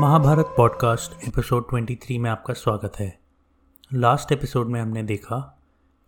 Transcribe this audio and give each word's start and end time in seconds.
Mahabharat 0.00 0.54
podcast 0.56 1.28
episode 1.28 1.66
23 1.66 2.18
में 2.18 2.30
आपका 2.30 2.54
स्वागत 2.54 2.92
है। 2.98 3.18
लास्ट 3.94 4.32
एपिसोड 4.32 4.66
में 4.66 4.80
हमने 4.80 5.02
देखा 5.02 5.58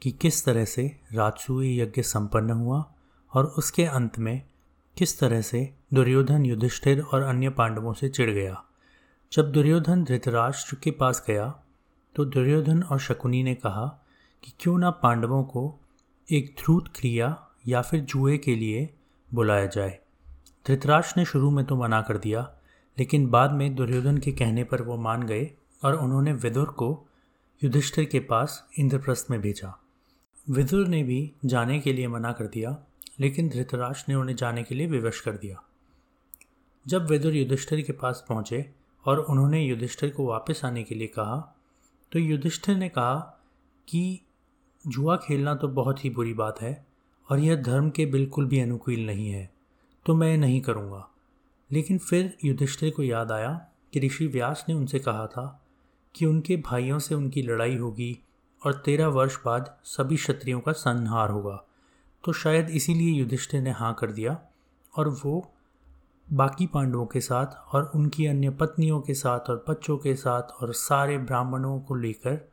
कि 0.03 0.11
किस 0.11 0.45
तरह 0.45 0.65
से 0.65 1.01
राजसूय 1.13 1.81
यज्ञ 1.81 2.03
संपन्न 2.03 2.51
हुआ 2.51 2.93
और 3.35 3.45
उसके 3.45 3.85
अंत 3.85 4.19
में 4.19 4.43
किस 4.99 5.21
तरह 5.21 5.41
से 5.41 5.75
दुर्योधन 5.95 6.45
युधिष्ठिर 6.45 7.03
और 7.03 7.23
अन्य 7.23 7.51
पांडवों 7.51 7.93
से 7.93 8.09
चिढ़ 8.09 8.31
गया। 8.31 8.65
जब 9.33 9.53
दुर्योधन 9.53 10.05
धृतराष्ट्र 10.05 10.77
के 10.77 10.91
पास 10.91 11.25
गया 11.27 11.55
तो 12.17 12.25
दुर्योधन 12.25 12.83
और 12.83 12.99
शकुनी 12.99 13.43
ने 13.43 13.55
कहा 13.55 14.07
कि 14.45 14.53
क्यों 14.61 14.79
ना 14.79 14.91
पांडवों 14.91 15.45
को 15.45 15.79
एक 16.31 16.57
ध्रुत 16.59 16.89
क्रिया 16.89 17.47
या 17.67 17.83
फिर 17.83 18.01
जुए 18.01 18.39
के 18.39 18.55
लिए 18.55 18.95
बुलाया 19.35 19.67
जाए। 19.67 19.99
धृतराष्ट्र 20.67 21.21
ने 21.21 21.25
शुरू 21.25 21.51
में 21.51 21.65
तो 21.65 21.77
मना 21.77 22.03
कर 22.03 22.19
दिया 22.19 22.55
लेकिन 22.99 23.27
बाद 23.27 23.53
में 23.53 23.75
दुर्योधन 23.75 24.19
के 24.19 24.33
कहने 24.33 24.65
पर 24.65 24.83
वो 24.83 24.97
मान 24.97 25.23
गए 25.23 25.51
और 25.83 25.95
उन्होंने 25.95 26.33
विदुर 26.33 26.69
को 26.69 26.89
युधिष्ठिर 27.63 28.05
के 28.05 28.21
पास 28.21 28.65
इंद्रप्रस्थ 28.79 29.31
में 29.31 29.41
भेजा। 29.41 29.77
विदुर 30.51 30.87
ने 30.89 31.03
भी 31.03 31.33
जाने 31.45 31.79
के 31.81 31.93
लिए 31.93 32.09
मना 32.09 32.33
कर 32.33 32.47
दिया, 32.47 32.77
लेकिन 33.21 33.49
धृतराष्ट्र 33.49 34.13
ने 34.13 34.15
उन्हें 34.15 34.37
जाने 34.37 34.63
के 34.63 34.75
लिए 34.75 34.87
विवश 34.87 35.21
कर 35.21 35.33
दिया। 35.33 35.63
जब 36.87 37.07
विदुर 37.07 37.35
युधिष्ठिर 37.35 37.81
के 37.81 37.93
पास 37.93 38.25
पहुँचे 38.29 38.65
और 39.05 39.19
उन्होंने 39.21 39.63
युधिष्ठिर 39.63 40.11
को 40.11 40.27
वापस 40.27 40.61
आने 40.65 40.83
के 40.83 40.95
लिए 40.95 41.07
कहा 41.07 41.37
तो 42.13 42.19
युधिष्ठिर 42.19 42.77
ने 42.77 42.89
कहा 42.89 43.15
कि 43.89 44.21
जुआ 44.85 45.17
खेलना 45.17 45.55
तो 45.55 45.69
बहुत 45.69 46.05
ही 46.05 46.11
बुरी 46.11 46.33
बात 46.35 46.61
है 46.61 46.75
और 47.29 47.39
यह 47.39 47.57
धर्म 47.57 47.91
के 47.91 48.07
बिल्कुल 48.07 48.47
भी 48.47 48.61
अनुकूल 48.61 49.01
नहीं 49.01 49.31
है 49.31 49.51
तो 50.07 50.15
मैं 50.15 50.37
नहीं 50.39 50.61
करूँगा। 50.61 51.09
लेकिन 51.73 51.99
फिर 51.99 52.37
युधिष्ठिर 52.45 52.91
को 52.91 53.03
याद 53.03 53.33
आया 53.33 53.67
कि 53.93 54.01
ऋषि 54.01 54.27
व्यास 54.27 54.65
ने 54.69 54.75
उनसे 54.75 54.99
कहा 54.99 55.27
था 55.27 55.63
कि 56.15 56.27
उनके 56.27 56.57
भाइयों 56.57 56.99
से 56.99 57.15
उनकी 57.15 57.43
लड़ाई 57.43 57.77
होगी 57.77 58.19
और 58.67 58.83
तेरह 58.85 59.07
वर्ष 59.07 59.37
बाद 59.45 59.77
सभी 59.85 60.17
क्षत्रियों 60.17 60.61
का 60.61 60.73
संहार 60.73 61.31
होगा। 61.31 61.65
तो 62.25 62.33
शायद 62.33 62.71
इसीलिए 62.71 63.13
युधिष्ठिर 63.13 63.63
ने 63.63 63.71
हाँ 63.71 63.95
कर 63.95 64.13
दिया 64.13 64.39
और 64.97 65.09
वो 65.09 65.53
बाकी 66.33 66.67
पांडवों 66.67 67.07
के 67.07 67.21
साथ 67.21 67.47
और 67.75 67.93
उनकी 67.95 68.27
अन्य 68.27 68.51
पत्नियों 68.51 69.01
के 69.01 69.15
साथ 69.15 69.41
और 69.41 69.65
बच्चों 69.69 69.99
के 69.99 70.15
साथ 70.15 70.43
और 70.43 70.75
सारे 70.75 71.19
ब्राह्मणों 71.19 71.81
को 71.81 71.95
लेकर 71.95 72.51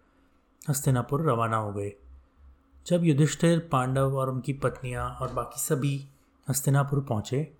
हस्तिनापुर 0.70 1.22
रवाना 1.22 1.58
हो 1.58 1.74
गए। 1.74 1.92
जब 2.88 3.04
युधिष्ठिर, 3.04 3.70
पांडव 3.72 4.18
और 4.18 4.30
उनकी 4.30 4.54
पत्नियाँ 4.54 5.10
और 5.10 5.34
बाकी 5.34 5.60
सभी 5.60 6.08
हस्तिनापुर 6.50 7.00
पहुँचे 7.00 7.54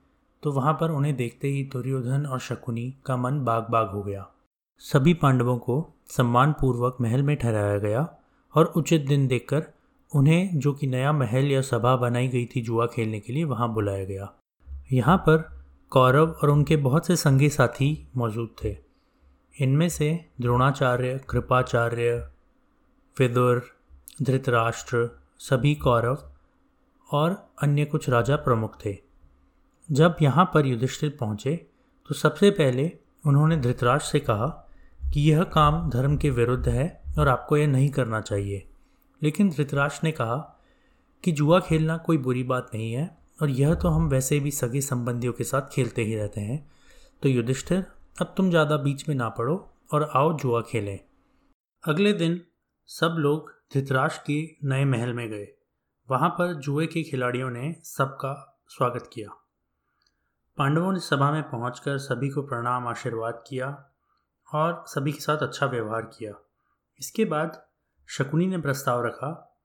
तो 0.44 0.52
वहाँ 0.52 0.74
पर 0.74 0.92
उन्हें 0.92 1.16
देखते 1.16 1.48
ही 1.48 1.64
दुर्योधन 1.64 2.26
और 2.26 2.40
शकुनी 2.40 2.94
का 3.06 3.18
मन 3.18 3.40
बाग 3.40 3.68
बाग 3.70 3.90
हो 3.90 4.04
गया। 4.04 4.28
सभी 4.82 5.14
पांडवों 5.14 5.58
को 5.58 5.94
सम्मानपूर्वक 6.08 6.98
महल 7.02 7.24
में 7.24 7.36
ठहराया 7.38 7.78
गया 7.78 8.08
और 8.56 8.66
उचित 8.66 9.06
दिन 9.06 9.28
देखकर 9.28 9.64
उन्हें 10.16 10.60
जो 10.60 10.74
कि 10.74 10.88
नया 10.88 11.12
महल 11.12 11.46
या 11.46 11.62
सभा 11.62 11.96
बनाई 11.96 12.28
गई 12.28 12.46
थी 12.46 12.62
जुआ 12.62 12.86
खेलने 12.86 13.20
के 13.20 13.34
लिए 13.34 13.44
वहाँ 13.44 13.74
बुलाया 13.74 14.06
गया। 14.06 14.34
यहाँ 14.92 15.18
पर 15.18 15.64
कौरव 15.90 16.30
और 16.30 16.50
उनके 16.50 16.76
बहुत 16.76 17.08
से 17.08 17.16
संगी 17.16 17.50
साथी 17.50 18.08
मौजूद 18.18 18.50
थे। 18.64 18.78
इनमें 19.62 19.90
से 19.90 20.26
द्रोणाचार्य, 20.42 21.22
कृपाचार्य, 21.30 22.30
विदुर, 23.20 23.64
धृतराष्ट्र, 24.22 25.20
सभी 25.40 25.76
कौरव 25.76 26.18
और 27.12 27.50
अन्य 27.62 27.86
कुछ 27.86 28.10
राजा 28.10 28.36
प्रमुख 28.36 28.86
थे। 28.86 29.09
जब 29.90 30.16
यहाँ 30.22 30.46
पर 30.54 30.66
युधिष्ठिर 30.66 31.18
पहुँचे 31.20 31.56
तो 32.10 32.16
सबसे 32.16 32.50
पहले 32.52 32.92
उन्होंने 33.28 33.58
धृतराज 33.58 34.02
से 34.02 34.20
कहा 34.20 34.48
कि 35.14 35.22
यह 35.22 35.44
काम 35.54 35.90
धर्म 35.90 36.18
के 36.18 36.30
विरुद्ध 36.30 36.68
है 36.70 36.88
और 37.20 37.28
आपको 37.28 37.58
यह 37.58 37.68
नहीं 37.68 37.90
करना 37.90 38.22
चाहिए। 38.22 38.66
लेकिन 39.22 39.50
धृतराज 39.50 40.00
ने 40.04 40.12
कहा 40.12 40.36
कि 41.24 41.32
जुआ 41.32 41.60
खेलना 41.60 41.98
कोई 41.98 42.18
बुरी 42.18 42.44
बात 42.44 42.70
नहीं 42.74 42.92
है 42.94 43.10
और 43.42 43.50
यह 43.50 43.74
तो 43.74 43.90
हम 43.90 44.08
वैसे 44.10 44.40
भी 44.40 44.52
सगे 44.52 44.82
संबंधियों 44.82 45.34
के 45.34 45.44
साथ 45.44 45.70
खेलते 45.74 46.04
ही 46.04 46.16
रहते 46.16 46.42
हैं। 46.42 46.60
तो 47.24 47.30
युधिष्ठिर, 47.30 47.86
अब 48.22 48.34
तुम 48.38 48.50
ज़्यादा 48.50 48.78
बीच 48.78 49.08
में 49.10 49.16
ना 49.16 49.30
पड़ो 49.30 49.56
और 49.94 50.10
आओ 50.16 50.38
जुआ 50.38 50.62
खेलें। 50.62 51.00
अगले 51.84 52.14
दिन 52.14 52.40
सब 52.90 53.16
लोग 53.20 53.52
धृतराज 53.74 54.18
के 54.30 54.42
नए 54.64 54.86
महल 54.86 55.14
में 55.14 55.28
गए। 55.30 55.48
वहाँ 56.10 56.30
पर 56.30 56.54
जुए 56.56 56.88
के 56.88 57.04
खिलाड़ियों 57.04 57.50
ने 57.50 57.76
सबका 57.86 58.34
स्वागत 58.70 59.10
किया। 59.14 59.39
पांडवों 60.60 60.94
ने 60.94 61.00
सभा 61.00 61.32
में 61.32 61.44
पहुंचकर 61.44 61.98
सभी 61.98 62.30
को 62.30 62.42
प्रणाम, 62.42 62.88
आशीर्वाद 62.88 63.44
किया 63.48 63.86
और 64.54 64.84
सभी 64.88 65.12
के 65.12 65.20
साथ 65.20 65.38
अच्छा 65.38 65.66
व्यवहार 65.66 66.02
किया। 66.02 66.34
इसके 67.00 67.26
बाद 67.26 67.66
शकुनी 68.08 68.48
ने 68.48 68.58
प्रस्ताव 68.58 69.06
रखा 69.06 69.58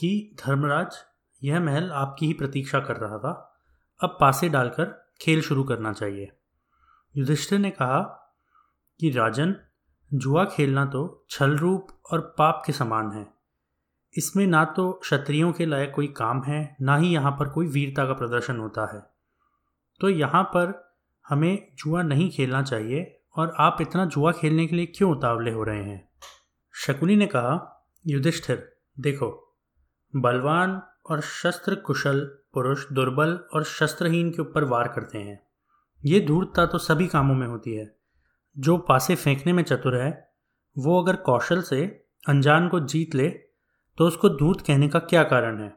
कि, 0.00 0.36
धर्मराज, 0.46 0.96
यह 1.44 1.60
महल 1.60 1.90
आपकी 1.90 2.26
ही 2.26 2.32
प्रतीक्षा 2.32 2.80
कर 2.80 2.96
रहा 2.96 3.18
था। 3.18 3.60
अब 4.00 4.18
पासे 4.20 4.48
डालकर 4.48 5.12
खेल 5.20 5.40
शुरू 5.40 5.64
करना 5.64 5.92
चाहिए। 5.92 6.32
युधिष्ठिर 7.16 7.58
ने 7.58 7.70
कहा 7.70 8.00
कि, 9.00 9.10
राजन, 9.10 9.56
जुआ 10.14 10.44
खेलना 10.44 10.84
तो 10.84 11.26
छल 11.30 11.56
रूप 11.56 11.88
और 12.12 12.34
पाप 12.38 12.62
के 12.66 12.72
समान 12.72 13.12
है। 13.12 13.34
इसमें 14.18 14.46
ना 14.46 14.64
तो 14.64 14.92
क्षत्रियों 14.92 15.52
के 15.52 15.66
लायक 15.66 15.92
कोई 15.94 16.06
काम 16.06 16.42
है, 16.42 16.76
ना 16.80 16.96
ही 16.96 17.08
यहाँ 17.08 17.32
पर 17.32 17.48
कोई 17.48 17.66
वीरता 17.66 18.06
का 18.06 18.12
प्रदर्शन 18.12 18.56
होता 18.56 18.96
है। 18.96 19.15
तो 20.00 20.08
यहाँ 20.08 20.42
पर 20.42 20.94
हमें 21.28 21.74
जुआ 21.74 22.02
नहीं 22.02 22.30
खेलना 22.30 22.62
चाहिए 22.62 23.20
और 23.36 23.54
आप 23.58 23.78
इतना 23.80 24.04
जुआ 24.04 24.32
खेलने 24.32 24.66
के 24.66 24.76
लिए 24.76 24.86
क्यों 24.86 25.12
उतावले 25.12 25.50
हो 25.50 25.62
रहे 25.62 25.84
हैं? 25.84 26.08
शकुनी 26.74 27.16
ने 27.16 27.26
कहा, 27.26 27.84
युधिष्ठिर, 28.06 28.76
देखो, 29.00 29.56
बलवान 30.16 30.82
और 31.10 31.20
शस्त्र 31.20 31.74
कुशल 31.74 32.20
पुरुष 32.54 32.92
दुर्बल 32.92 33.40
और 33.54 33.64
शस्त्रहीन 33.64 34.30
के 34.30 34.42
ऊपर 34.42 34.64
वार 34.64 34.88
करते 34.88 35.18
हैं। 35.18 35.46
ये 36.04 36.20
धूर्तता 36.20 36.66
तो 36.66 36.78
सभी 36.78 37.06
कामों 37.06 37.34
में 37.34 37.46
होती 37.46 37.74
है। 37.74 37.96
जो 38.58 38.78
पासे 38.78 39.14
फेंकने 39.14 39.52
में 39.52 39.62
चतुर 39.62 39.96
है, 39.96 40.34
वो 40.78 41.02
अगर 41.02 41.16
कौशल 41.16 41.62
से 41.62 42.06
अनजान 42.28 42.68
को 42.68 42.80
जीत 42.80 43.14
ले 43.14 43.28
तो 43.98 44.06
उसको 44.06 44.28
धूर्त 44.28 44.60
कहने 44.60 44.88
का 44.88 44.98
क्या 44.98 45.24
कारण 45.24 45.62
है? 45.62 45.76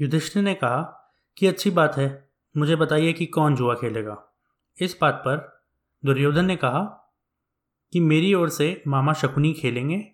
युधिष्ठिर 0.00 0.42
ने 0.42 0.54
कहा, 0.54 0.94
कि 1.36 1.46
अच्छी 1.46 1.70
बात 1.70 1.96
है 1.96 2.27
मुझे 2.58 2.76
बताइए 2.76 3.12
कि 3.12 3.26
कौन 3.26 3.56
जुआ 3.56 3.74
खेलेगा। 3.74 4.34
इस 4.80 4.98
बात 5.00 5.14
पर 5.14 5.62
दुर्योधन 6.04 6.44
ने 6.44 6.56
कहा 6.56 6.80
कि 7.92 8.00
मेरी 8.00 8.34
ओर 8.34 8.48
से 8.48 8.82
मामा 8.88 9.12
शकुनी 9.12 9.52
खेलेंगे 9.52 10.12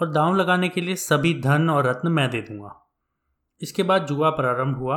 और 0.00 0.10
दांव 0.10 0.36
लगाने 0.36 0.68
के 0.68 0.80
लिए 0.80 0.96
सभी 0.96 1.40
धन 1.40 1.70
और 1.70 1.86
रत्न 1.86 2.08
मैं 2.08 2.30
दे 2.30 2.42
दूँगा। 2.42 2.90
इसके 3.62 3.82
बाद 3.82 4.06
जुआ 4.06 4.30
प्रारंभ 4.30 4.76
हुआ 4.76 4.96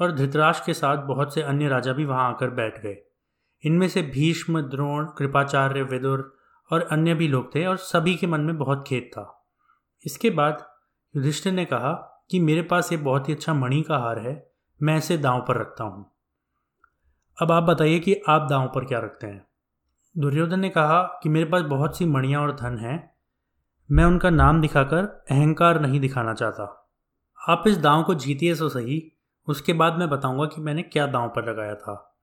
और 0.00 0.12
धृतराज 0.12 0.60
के 0.60 0.74
साथ 0.74 0.96
बहुत 0.96 1.34
से 1.34 1.42
अन्य 1.42 1.68
राजा 1.68 1.92
भी 1.92 2.04
वहाँ 2.04 2.28
आकर 2.28 2.50
बैठ 2.50 2.82
गए। 2.82 2.96
इनमें 3.64 3.88
से 3.88 4.02
भीष्म, 4.02 4.60
द्रोण, 4.60 5.04
कृपाचार्य, 5.04 5.82
विदुर 5.82 6.38
और 6.72 6.82
अन्य 6.82 7.14
भी 7.14 7.28
लोग 7.28 7.54
थे 7.54 7.66
और 7.66 7.76
सभी 7.76 8.14
के 8.14 8.26
मन 8.26 8.40
में 8.40 8.58
बहुत 8.58 8.84
खेत 8.88 9.10
था। 9.12 9.48
इसके 10.06 10.30
बाद 10.30 10.66
युधिष्ठिर 11.16 11.52
ने 11.52 11.64
कहा 11.64 11.92
कि 12.30 12.40
मेरे 12.40 12.62
पास 12.62 12.92
ये 12.92 12.98
बहुत 12.98 13.28
ही 13.28 13.34
अच्छा 13.34 13.54
मणि 13.54 13.82
का 13.82 13.98
हार 13.98 14.18
है। 14.18 14.49
मैं 14.82 14.96
इसे 14.96 15.18
दांव 15.18 15.44
पर 15.48 15.56
रखता 15.56 15.84
हूँ। 15.84 16.10
अब 17.42 17.52
आप 17.52 17.62
बताइए 17.62 17.98
कि 17.98 18.22
आप 18.28 18.46
दांव 18.50 18.68
पर 18.68 18.84
क्या 18.84 18.98
रखते 18.98 19.26
हैं? 19.26 19.46
दुर्योधन 20.18 20.60
ने 20.60 20.68
कहा 20.68 21.02
कि 21.02 21.28
मेरे 21.28 21.50
पास 21.50 21.62
बहुत 21.62 21.98
सी 21.98 22.04
मणियाँ 22.04 22.42
और 22.42 22.52
धन 22.52 22.78
हैं। 22.78 23.14
मैं 23.90 24.04
उनका 24.04 24.30
नाम 24.30 24.60
दिखाकर 24.60 25.24
अहंकार 25.30 25.80
नहीं 25.80 26.00
दिखाना 26.00 26.34
चाहता। 26.34 26.90
आप 27.48 27.64
इस 27.66 27.76
दांव 27.76 28.02
को 28.02 28.14
जीतिए 28.14 28.54
सो 28.54 28.68
सही, 28.68 29.12
उसके 29.46 29.72
बाद 29.72 29.98
मैं 29.98 30.10
बताऊँगा 30.10 30.44
कि 30.44 30.60
मैंने 30.60 30.82
क्या 30.82 31.06
दांव 31.06 31.28
पर 31.28 31.50
लगाया 31.50 31.74
था। 31.74 32.18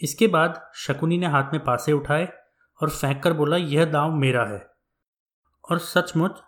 इसके 0.00 0.26
बाद 0.26 0.70
शकुनी 0.74 1.18
ने 1.18 1.26
हाथ 1.26 1.52
में 1.52 1.64
पासे 1.64 1.92
उठाए 1.92 2.32
और 2.82 2.90
फेंक 2.90 3.22
कर 3.22 3.32
बोला, 3.32 3.56
यह 3.56 3.84
दांव 3.84 4.12
मेरा 4.12 4.44
है। 4.44 4.70
और 5.70 5.78
सचमुच 5.78 6.38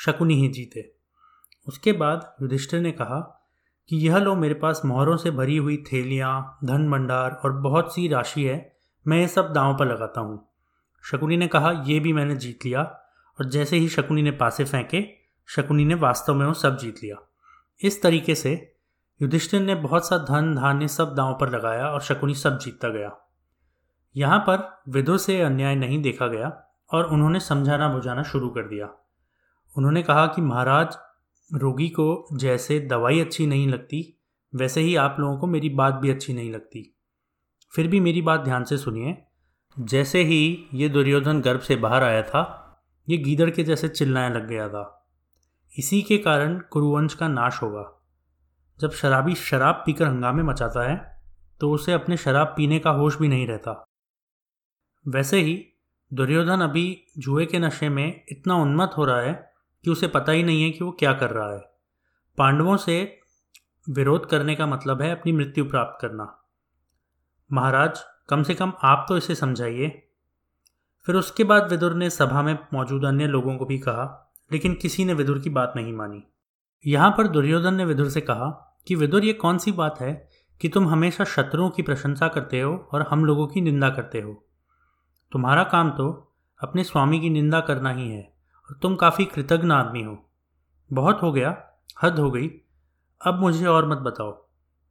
शकुनी 0.00 0.34
ही 0.34 0.48
जीते। 0.48 0.94
उसके 1.68 1.92
बाद 1.92 2.36
युधिष्ठिर 2.42 2.80
ने 2.80 2.92
कहा 2.92 3.35
कि 3.88 3.96
यह 3.96 4.18
लो 4.18 4.34
मेरे 4.34 4.54
पास 4.54 4.82
मोहरों 4.84 5.16
से 5.16 5.30
भरी 5.30 5.56
हुई 5.56 5.84
थैलियाँ 5.92 6.58
धन 6.64 6.90
भंडार 6.90 7.30
और 7.44 7.52
बहुत 7.52 7.94
सी 7.94 8.08
राशि 8.08 8.44
है, 8.44 8.76
मैं 9.06 9.18
ये 9.18 9.28
सब 9.28 9.52
दांव 9.52 9.78
पर 9.78 9.86
लगाता 9.86 10.20
हूँ। 10.20 10.48
शकुनी 11.04 11.36
ने 11.36 11.46
कहा 11.46 11.84
यह 11.86 12.00
भी 12.00 12.12
मैंने 12.12 12.36
जीत 12.36 12.58
लिया। 12.64 12.82
और 13.40 13.44
जैसे 13.44 13.76
ही 13.76 13.88
शकुनी 13.88 14.22
ने 14.22 14.30
पासे 14.30 14.64
फेंके, 14.64 15.06
शकुनी 15.46 15.84
ने 15.84 15.94
वास्तव 15.94 16.34
में 16.34 16.46
वो 16.46 16.54
सब 16.54 16.78
जीत 16.78 16.96
लिया। 17.04 17.16
इस 17.82 18.02
तरीके 18.02 18.34
से 18.34 18.76
युधिष्ठिर 19.22 19.60
ने 19.60 19.74
बहुत 19.74 20.08
सा 20.08 20.18
धन, 20.18 20.54
धान्य 20.54 20.88
सब 20.88 21.14
दांव 21.14 21.38
पर 21.40 21.50
लगाया 21.50 21.86
और 21.86 22.00
शकुनी 22.00 22.34
सब 22.34 22.58
जीतता 22.58 22.88
गया। 22.88 23.16
यहाँ 24.16 24.38
पर 24.38 24.82
विदो 24.88 25.18
से 25.18 25.40
अन्याय 25.40 25.74
नहीं 25.74 26.02
देखा 26.02 26.26
गया 26.26 26.62
और 26.90 27.04
उन्होंने 27.04 27.40
समझाना 27.40 27.88
बुझाना 27.88 28.22
शुरू 28.22 28.48
कर 28.48 28.62
दिया। 28.62 28.88
उन्होंने 29.78 30.02
कहा 30.02 30.26
कि 30.26 30.42
महाराज 30.42 30.98
रोगी 31.54 31.88
को 31.88 32.26
जैसे 32.32 32.80
दवाई 32.80 33.20
अच्छी 33.20 33.46
नहीं 33.46 33.68
लगती, 33.68 34.20
वैसे 34.54 34.80
ही 34.80 34.96
आप 34.96 35.16
लोगों 35.20 35.38
को 35.38 35.46
मेरी 35.46 35.68
बात 35.68 35.94
भी 35.94 36.10
अच्छी 36.10 36.34
नहीं 36.34 36.52
लगती। 36.52 36.96
फिर 37.72 37.88
भी 37.88 38.00
मेरी 38.00 38.22
बात 38.22 38.40
ध्यान 38.40 38.64
से 38.64 38.76
सुनिए। 38.78 39.22
जैसे 39.76 40.22
ही 40.22 40.66
ये 40.74 40.88
दुर्योधन 40.88 41.40
गर्भ 41.40 41.60
से 41.60 41.76
बाहर 41.76 42.02
आया 42.02 42.22
था, 42.22 42.62
ये 43.08 43.16
गीदड़ 43.16 43.50
के 43.50 43.64
जैसे 43.64 43.88
चिल्लाने 43.88 44.34
लग 44.34 44.48
गया 44.48 44.68
था। 44.68 45.08
इसी 45.78 46.02
के 46.02 46.18
कारण 46.18 46.58
कुरुवंश 46.58 47.14
का 47.14 47.28
नाश 47.28 47.62
होगा। 47.62 47.92
जब 48.80 48.90
शराबी 48.90 49.34
शराब 49.34 49.82
पीकर 49.86 50.06
हंगामे 50.06 50.42
मचाता 50.42 50.90
है 50.90 51.22
तो 51.60 51.70
उसे 51.70 51.92
अपने 51.92 52.16
शराब 52.16 52.54
पीने 52.56 52.78
का 52.78 52.90
होश 52.90 53.18
भी 53.18 53.28
नहीं 53.28 53.46
रहता। 53.46 53.84
वैसे 55.08 55.40
ही 55.40 55.66
दुर्योधन 56.12 56.60
अभी 56.60 57.04
जुए 57.18 57.46
के 57.46 57.58
नशे 57.58 57.88
में 57.88 58.24
इतना 58.28 58.54
उन्मत्त 58.54 58.96
हो 58.96 59.04
रहा 59.04 59.20
है 59.20 59.55
कि 59.86 59.92
उसे 59.92 60.08
पता 60.08 60.32
ही 60.32 60.42
नहीं 60.42 60.62
है 60.62 60.70
कि 60.70 60.84
वो 60.84 60.90
क्या 60.90 61.12
कर 61.12 61.30
रहा 61.30 61.52
है। 61.52 61.60
पांडवों 62.38 62.76
से 62.76 63.20
विरोध 63.90 64.26
करने 64.26 64.54
का 64.54 64.66
मतलब 64.66 65.02
है 65.02 65.10
अपनी 65.10 65.32
मृत्यु 65.32 65.64
प्राप्त 65.64 65.98
करना। 66.00 66.42
महाराज, 67.52 68.00
कम 68.28 68.42
से 68.42 68.54
कम 68.54 68.72
आप 68.82 69.06
तो 69.08 69.16
इसे 69.16 69.34
समझाइए। 69.34 70.08
फिर 71.06 71.14
उसके 71.14 71.44
बाद 71.44 71.70
विदुर 71.70 71.94
ने 71.94 72.10
सभा 72.10 72.42
में 72.42 72.58
मौजूद 72.74 73.04
अन्य 73.04 73.26
लोगों 73.26 73.56
को 73.56 73.64
भी 73.64 73.78
कहा, 73.78 74.34
लेकिन 74.52 74.74
किसी 74.74 75.04
ने 75.04 75.14
विदुर 75.14 75.38
की 75.38 75.50
बात 75.50 75.72
नहीं 75.76 75.92
मानी। 75.92 76.22
यहाँ 76.86 77.10
पर 77.10 77.26
दुर्योधन 77.26 77.74
ने 77.74 77.84
विदुर 77.84 78.08
से 78.08 78.20
कहा 78.20 78.78
कि, 78.88 78.94
विदुर, 78.94 79.24
ये 79.24 79.32
कौन 79.32 79.58
सी 79.58 79.72
बात 79.72 80.00
है 80.00 80.28
कि 80.60 80.68
तुम 80.68 80.88
हमेशा 80.88 81.24
शत्रुओं 81.24 81.70
की 81.70 81.82
प्रशंसा 81.82 82.28
करते 82.28 82.60
हो 82.60 82.88
और 82.92 83.02
हम 83.02 83.24
लोगों 83.24 83.46
की 83.46 83.60
निंदा 83.60 83.90
करते 83.90 84.20
हो? 84.20 84.46
तुम्हारा 85.32 85.64
काम 85.64 85.90
तो 85.90 86.34
अपने 86.62 86.84
स्वामी 86.84 87.20
की 87.20 87.30
निंदा 87.30 87.60
करना 87.60 87.90
ही 87.90 88.10
है। 88.10 88.35
और 88.70 88.78
तुम 88.82 88.96
काफ़ी 88.96 89.24
कृतज्ञ 89.24 89.72
आदमी 89.72 90.02
हो। 90.02 90.30
बहुत 90.92 91.22
हो 91.22 91.32
गया, 91.32 91.62
हद 92.02 92.18
हो 92.18 92.30
गई। 92.30 92.50
अब 93.26 93.40
मुझे 93.40 93.66
और 93.66 93.88
मत 93.88 93.98
बताओ, 93.98 94.48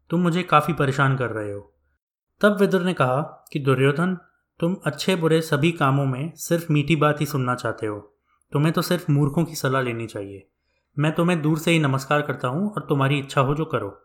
तुम 0.09 0.21
मुझे 0.21 0.43
काफ़ी 0.43 0.73
परेशान 0.73 1.17
कर 1.17 1.29
रहे 1.29 1.51
हो। 1.51 1.73
तब 2.41 2.57
विदुर 2.59 2.81
ने 2.81 2.93
कहा 2.93 3.21
कि, 3.53 3.59
दुर्योधन, 3.59 4.17
तुम 4.59 4.77
अच्छे 4.85 5.15
बुरे 5.15 5.41
सभी 5.41 5.71
कामों 5.71 6.05
में 6.05 6.33
सिर्फ़ 6.35 6.73
मीठी 6.73 6.95
बात 6.95 7.21
ही 7.21 7.25
सुनना 7.25 7.55
चाहते 7.55 7.87
हो। 7.87 8.15
तुम्हें 8.51 8.73
तो 8.73 8.81
सिर्फ़ 8.81 9.11
मूर्खों 9.11 9.45
की 9.45 9.55
सलाह 9.55 9.81
लेनी 9.81 10.07
चाहिए। 10.07 10.49
मैं 10.99 11.15
तुम्हें 11.15 11.41
दूर 11.41 11.57
से 11.57 11.71
ही 11.71 11.79
नमस्कार 11.79 12.21
करता 12.21 12.47
हूँ 12.47 12.71
और 12.71 12.85
तुम्हारी 12.89 13.19
इच्छा 13.19 13.41
हो 13.41 13.55
जो 13.55 13.65
करो। 13.65 14.01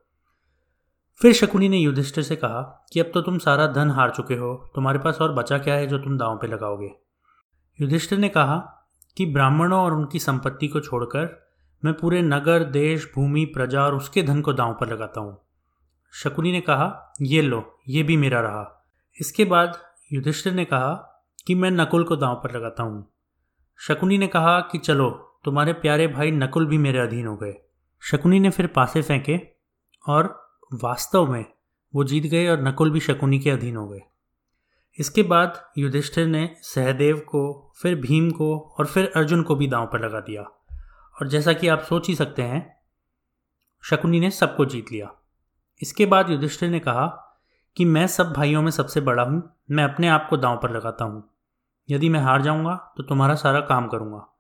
फिर 1.23 1.32
शकुनी 1.32 1.69
ने 1.69 1.78
युधिष्ठिर 1.78 2.25
से 2.25 2.37
कहा 2.37 2.87
कि, 2.93 3.00
अब 3.00 3.11
तो 3.14 3.23
तुम 3.23 3.38
सारा 3.38 3.66
धन 3.66 3.90
हार 3.90 4.11
चुके 4.11 4.34
हो, 4.34 4.70
तुम्हारे 4.75 4.99
पास 4.99 5.19
और 5.20 5.32
बचा 5.32 5.58
क्या 5.58 5.75
है 5.75 5.87
जो 5.87 5.99
तुम 5.99 6.19
दांव 6.19 6.38
पे 6.38 6.46
लगाओगे? 6.46 6.90
युधिष्ठिर 7.81 8.19
ने 8.19 8.28
कहा 8.28 8.79
कि 9.16 9.26
ब्राह्मणों 9.26 9.80
और 9.80 9.92
उनकी 9.92 10.18
संपत्ति 10.18 10.68
को 10.68 10.80
छोड़कर 10.80 11.50
मैं 11.84 11.94
पूरे 11.94 12.22
नगर, 12.22 12.64
देश, 12.64 13.12
भूमि, 13.14 13.44
प्रजा 13.44 13.82
और 13.82 13.94
उसके 13.94 14.22
धन 14.22 14.40
को 14.40 14.52
दांव 14.52 14.76
पर 14.80 14.92
लगाता 14.92 15.20
हूँ। 15.20 15.42
शकुनी 16.12 16.52
ने 16.52 16.60
कहा, 16.60 17.12
ये 17.22 17.42
लो, 17.42 17.78
ये 17.88 18.02
भी 18.02 18.16
मेरा 18.16 18.40
रहा। 18.40 18.92
इसके 19.20 19.44
बाद 19.44 19.78
युधिष्ठिर 20.12 20.52
ने 20.52 20.64
कहा 20.64 21.22
कि 21.46 21.54
मैं 21.54 21.70
नकुल 21.70 22.04
को 22.04 22.16
दांव 22.16 22.34
पर 22.34 22.56
लगाता 22.56 22.82
हूँ। 22.82 23.12
शकुनी 23.78 24.18
ने 24.18 24.26
कहा 24.26 24.60
कि 24.60 24.78
चलो, 24.78 25.10
तुम्हारे 25.44 25.72
प्यारे 25.72 26.06
भाई 26.06 26.30
नकुल 26.30 26.66
भी 26.66 26.78
मेरे 26.78 26.98
अधीन 26.98 27.26
हो 27.26 27.36
गए। 27.36 27.54
शकुनी 28.00 28.40
ने 28.40 28.50
फिर 28.50 28.66
पासे 28.66 29.02
फेंके 29.02 29.40
और 30.08 30.50
वास्तव 30.74 31.32
में 31.32 31.44
वो 31.94 32.04
जीत 32.04 32.24
गए 32.24 32.48
और 32.48 32.62
नकुल 32.62 32.90
भी 32.90 33.00
शकुनी 33.00 33.38
के 33.38 33.50
अधीन 33.50 33.76
हो 33.76 33.88
गए। 33.88 34.00
इसके 35.00 35.23
बाद 35.23 35.70
युधिष्ठिर 35.79 36.26
ने 36.26 36.56
सहदेव 36.62 37.17
को, 37.17 37.73
फिर 37.82 37.94
भीम 37.94 38.31
को 38.31 38.75
और 38.79 38.87
फिर 38.87 39.12
अर्जुन 39.17 39.43
को 39.43 39.55
भी 39.55 39.67
दांव 39.67 39.87
पर 39.87 40.00
लगा 40.00 40.20
दिया। 40.20 40.43
और 41.20 41.29
जैसा 41.29 41.52
कि 41.52 41.69
आप 41.69 41.81
सोच 41.81 42.08
ही 42.08 42.14
सकते 42.14 42.43
हैं, 42.43 42.81
शकुनी 43.82 44.20
ने 44.20 44.31
सबको 44.31 44.64
जीत 44.64 44.93
लिया। 44.93 45.12
इसके 45.82 46.06
बाद 46.06 46.31
युधिष्ठिर 46.31 46.70
ने 46.70 46.81
कहा 46.81 47.06
कि 47.76 47.85
मैं 47.85 48.06
सब 48.06 48.32
भाइयों 48.32 48.62
में 48.62 48.70
सबसे 48.70 49.00
बड़ा 49.00 49.23
हूँ, 49.23 49.56
मैं 49.70 49.85
अपने 49.85 50.08
आप 50.08 50.26
को 50.31 50.37
दांव 50.37 50.56
पर 50.56 50.70
लगाता 50.70 51.05
हूँ। 51.05 51.31
यदि 51.91 52.08
मैं 52.08 52.20
हार 52.20 52.43
जाऊँगा 52.43 52.94
तो 52.97 53.02
तुम्हारा 53.02 53.35
सारा 53.35 53.61
काम 53.61 53.88
करूँगा। 53.88 54.37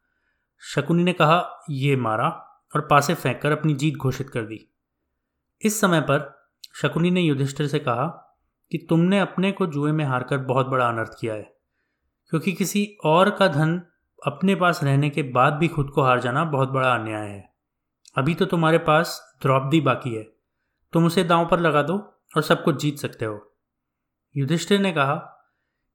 शकुनी 0.74 1.04
ने 1.04 1.12
कहा, 1.12 1.64
ये 1.70 1.96
मारा, 1.96 2.28
और 2.76 2.80
पासे 2.80 3.14
फेंक 3.14 3.42
कर 3.42 3.52
अपनी 3.52 3.74
जीत 3.74 3.94
घोषित 3.94 4.30
कर 4.30 4.42
दी। 4.42 4.68
इस 5.62 5.80
समय 5.80 6.00
पर 6.00 6.48
शकुनी 6.74 7.10
ने 7.10 7.20
युधिष्ठिर 7.20 7.66
से 7.66 7.78
कहा 7.78 8.29
कि 8.72 8.78
तुमने 8.78 9.20
अपने 9.20 9.52
को 9.52 9.66
जुए 9.66 9.92
में 9.92 10.04
हारकर 10.04 10.38
बहुत 10.38 10.66
बड़ा 10.66 10.88
अनर्थ 10.88 11.10
किया 11.20 11.34
है। 11.34 11.56
क्योंकि 12.28 12.52
किसी 12.52 12.96
और 13.04 13.30
का 13.30 13.48
धन 13.48 13.82
अपने 14.26 14.54
पास 14.54 14.84
रहने 14.84 15.10
के 15.10 15.22
बाद 15.22 15.52
भी 15.52 15.68
खुद 15.68 15.90
को 15.90 16.02
हार 16.02 16.20
जाना 16.20 16.44
बहुत 16.44 16.68
बड़ा 16.68 16.94
अन्याय 16.94 17.28
है। 17.28 17.52
अभी 18.18 18.34
तो 18.34 18.44
तुम्हारे 18.44 18.78
पास 18.78 19.36
द्रौपदी 19.42 19.80
बाकी 19.80 20.14
है। 20.14 20.22
तुम 20.92 21.06
उसे 21.06 21.24
दांव 21.24 21.48
पर 21.48 21.60
लगा 21.60 21.82
दो 21.82 21.98
और 22.36 22.42
सब 22.42 22.64
कुछ 22.64 22.82
जीत 22.82 22.98
सकते 22.98 23.24
हो। 23.24 23.52
युधिष्ठिर 24.36 24.80
ने 24.80 24.92
कहा 24.92 25.14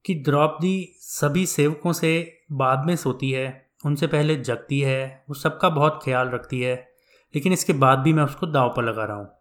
कि 0.05 0.15
द्रौपदी 0.15 0.95
सभी 0.99 1.45
सेवकों 1.45 1.93
से 1.93 2.41
बाद 2.51 2.85
में 2.85 2.95
सोती 2.95 3.31
है, 3.31 3.69
उनसे 3.85 4.07
पहले 4.07 4.35
जगती 4.35 4.81
है, 4.81 5.25
वो 5.29 5.35
सबका 5.35 5.69
बहुत 5.69 5.99
ख्याल 6.03 6.29
रखती 6.29 6.61
है, 6.61 6.93
लेकिन 7.35 7.53
इसके 7.53 7.73
बाद 7.73 7.99
भी 7.99 8.13
मैं 8.13 8.23
उसको 8.23 8.47
दाव 8.47 8.73
पर 8.77 8.83
लगा 8.83 9.05
रहा 9.05 9.17
हूँ। 9.17 9.34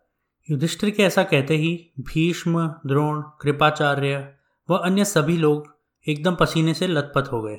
युधिष्ठिर 0.48 0.90
के 0.90 1.02
ऐसा 1.02 1.22
कहते 1.22 1.56
ही 1.56 1.68
भीष्म, 2.00 2.66
द्रोण, 2.86 3.20
कृपाचार्य 3.40 4.16
व 4.68 4.76
अन्य 4.76 5.04
सभी 5.04 5.36
लोग 5.36 5.72
एकदम 6.06 6.34
पसीने 6.34 6.74
से 6.74 6.86
लथपथ 6.86 7.32
हो 7.32 7.40
गए। 7.42 7.58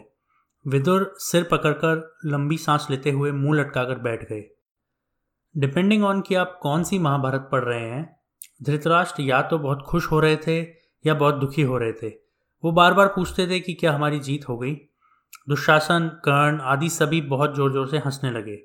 विदुर 0.65 1.13
सिर 1.19 1.43
पकड़कर 1.43 2.19
लंबी 2.25 2.57
सांस 2.57 2.87
लेते 2.89 3.11
हुए 3.11 3.31
मुँह 3.31 3.59
लटकाकर 3.59 3.99
बैठ 3.99 4.29
गए। 4.29 4.43
डिपेंडिंग 5.55 6.03
ऑन 6.03 6.21
कि 6.21 6.35
आप 6.35 6.57
कौन 6.61 6.83
सी 6.83 6.99
महाभारत 6.99 7.49
पढ़ 7.51 7.63
रहे 7.63 7.81
हैं, 7.81 8.19
धृतराष्ट्र 8.63 9.23
या 9.23 9.41
तो 9.41 9.59
बहुत 9.59 9.83
खुश 9.87 10.11
हो 10.11 10.19
रहे 10.19 10.37
थे 10.37 10.59
या 11.05 11.13
बहुत 11.13 11.35
दुखी 11.35 11.61
हो 11.61 11.77
रहे 11.77 11.93
थे। 11.93 12.09
वो 12.63 12.71
बार 12.71 12.93
बार 12.93 13.07
पूछते 13.07 13.47
थे 13.47 13.59
कि 13.59 13.73
क्या 13.73 13.93
हमारी 13.93 14.19
जीत 14.19 14.47
हो 14.49 14.57
गई। 14.57 14.73
दुशासन, 15.49 16.07
कर्ण 16.25 16.59
आदि 16.61 16.89
सभी 16.89 17.21
बहुत 17.21 17.55
ज़ोर 17.55 17.73
ज़ोर 17.73 17.87
से 17.87 17.97
हंसने 17.97 18.31
लगे। 18.31 18.57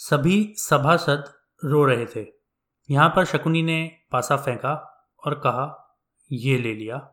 सभी 0.00 0.54
सभासद 0.58 1.24
रो 1.64 1.84
रहे 1.84 2.06
थे। 2.06 2.41
यहाँ 2.90 3.08
पर 3.16 3.24
शकुनी 3.24 3.62
ने 3.62 3.96
पासा 4.12 4.36
फेंका 4.36 5.04
और 5.26 5.34
कहा, 5.34 5.96
ये 6.32 6.58
ले 6.58 6.74
लिया। 6.74 7.10